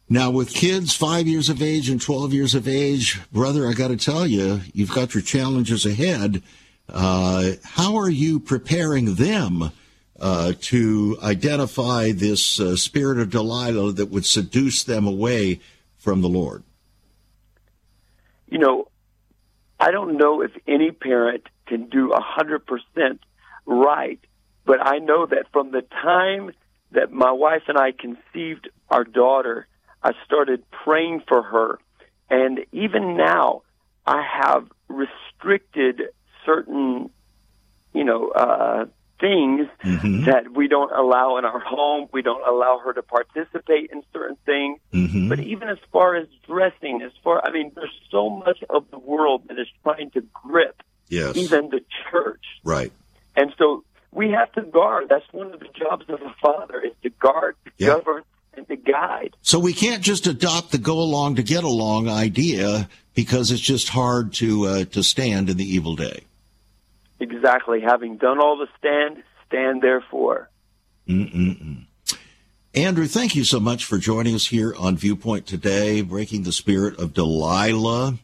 [0.08, 3.88] Now, with kids five years of age and 12 years of age, brother, I got
[3.88, 6.42] to tell you, you've got your challenges ahead.
[6.88, 9.72] Uh, how are you preparing them
[10.20, 15.60] uh, to identify this uh, spirit of Delilah that would seduce them away
[15.98, 16.62] from the Lord?
[18.48, 18.88] You know,
[19.78, 23.20] I don't know if any parent can do a hundred percent
[23.66, 24.20] right,
[24.64, 26.52] but I know that from the time
[26.92, 29.66] that my wife and I conceived our daughter,
[30.02, 31.78] I started praying for her,
[32.30, 33.62] and even now,
[34.06, 36.02] I have restricted
[36.44, 37.10] certain,
[37.92, 38.86] you know, uh,
[39.20, 42.08] things that we don't allow in our home.
[42.12, 44.78] We don't allow her to participate in certain things.
[44.92, 45.28] Mm-hmm.
[45.28, 48.98] But even as far as dressing, as far I mean, there's so much of the
[48.98, 51.36] world that is trying to grip Yes.
[51.36, 52.90] even the church, Right.
[53.36, 55.06] and so we have to guard.
[55.08, 57.86] That's one of the jobs of a father is to guard, to Yeah.
[57.88, 58.22] govern,
[58.56, 59.36] and to guide.
[59.42, 63.88] So we can't just adopt the go along to get along idea because it's just
[63.90, 66.22] hard to uh, to stand in the evil day.
[67.20, 67.80] Exactly.
[67.80, 70.50] Having done all the stand, stand therefore.
[71.08, 71.86] Mm-mm-mm.
[72.74, 76.98] Andrew, thank you so much for joining us here on Viewpoint today, breaking the spirit
[76.98, 78.18] of Delilah.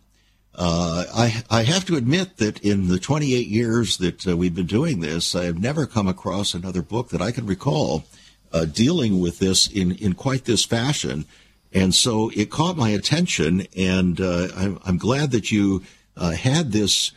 [0.54, 4.66] Uh, I, I have to admit that in the 28 years that uh, we've been
[4.66, 8.04] doing this, I have never come across another book that I can recall
[8.52, 11.24] uh, dealing with this in, in quite this fashion.
[11.72, 15.82] And so it caught my attention, and uh, I'm, I'm glad that you
[16.14, 17.12] uh, had this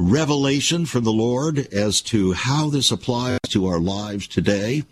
[0.00, 4.84] revelation from the Lord as to how this applies to our lives today.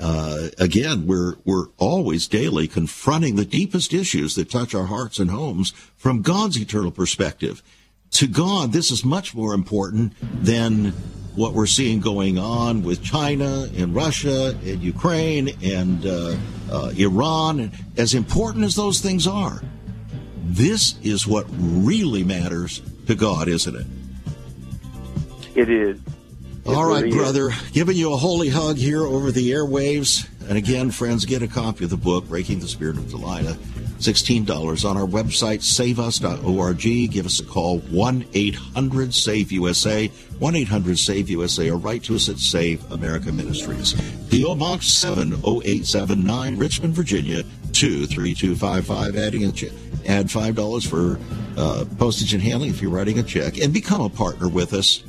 [0.00, 5.30] Uh, again, we're we're always daily confronting the deepest issues that touch our hearts and
[5.30, 7.62] homes from God's eternal perspective.
[8.12, 10.92] To God, this is much more important than
[11.36, 16.36] what we're seeing going on with China and Russia and Ukraine and uh,
[16.70, 17.70] uh, Iran.
[17.96, 19.62] As important as those things are,
[20.42, 23.86] this is what really matters to God, isn't it?
[25.58, 25.98] It is.
[26.64, 27.14] It All right, really is.
[27.16, 27.50] brother.
[27.72, 30.28] Giving you a holy hug here over the airwaves.
[30.48, 33.54] And again, friends, get a copy of the book, Breaking the Spirit of Delilah.
[33.98, 37.10] $16 on our website, saveus.org.
[37.10, 40.06] Give us a call, 1 800 SAVE USA,
[40.38, 43.94] 1 800 SAVE USA, or write to us at Save America Ministries.
[44.30, 44.54] P.O.
[44.54, 47.42] Box 70879, Richmond, Virginia,
[47.72, 49.16] 23255.
[49.16, 49.72] Adding a che-
[50.06, 51.18] add $5 for
[51.60, 55.02] uh, postage and handling if you're writing a check, and become a partner with us.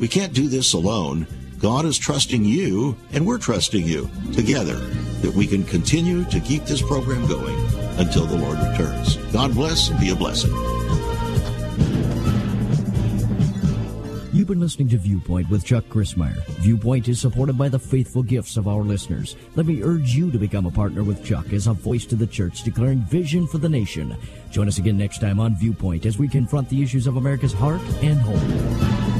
[0.00, 1.26] We can't do this alone.
[1.58, 4.76] God is trusting you, and we're trusting you together
[5.20, 7.54] that we can continue to keep this program going
[7.98, 9.16] until the Lord returns.
[9.30, 10.50] God bless and be a blessing.
[14.32, 16.42] You've been listening to Viewpoint with Chuck Crismier.
[16.60, 19.36] Viewpoint is supported by the faithful gifts of our listeners.
[19.54, 22.26] Let me urge you to become a partner with Chuck as a voice to the
[22.26, 24.16] church declaring vision for the nation.
[24.50, 27.82] Join us again next time on Viewpoint as we confront the issues of America's heart
[28.00, 29.19] and home.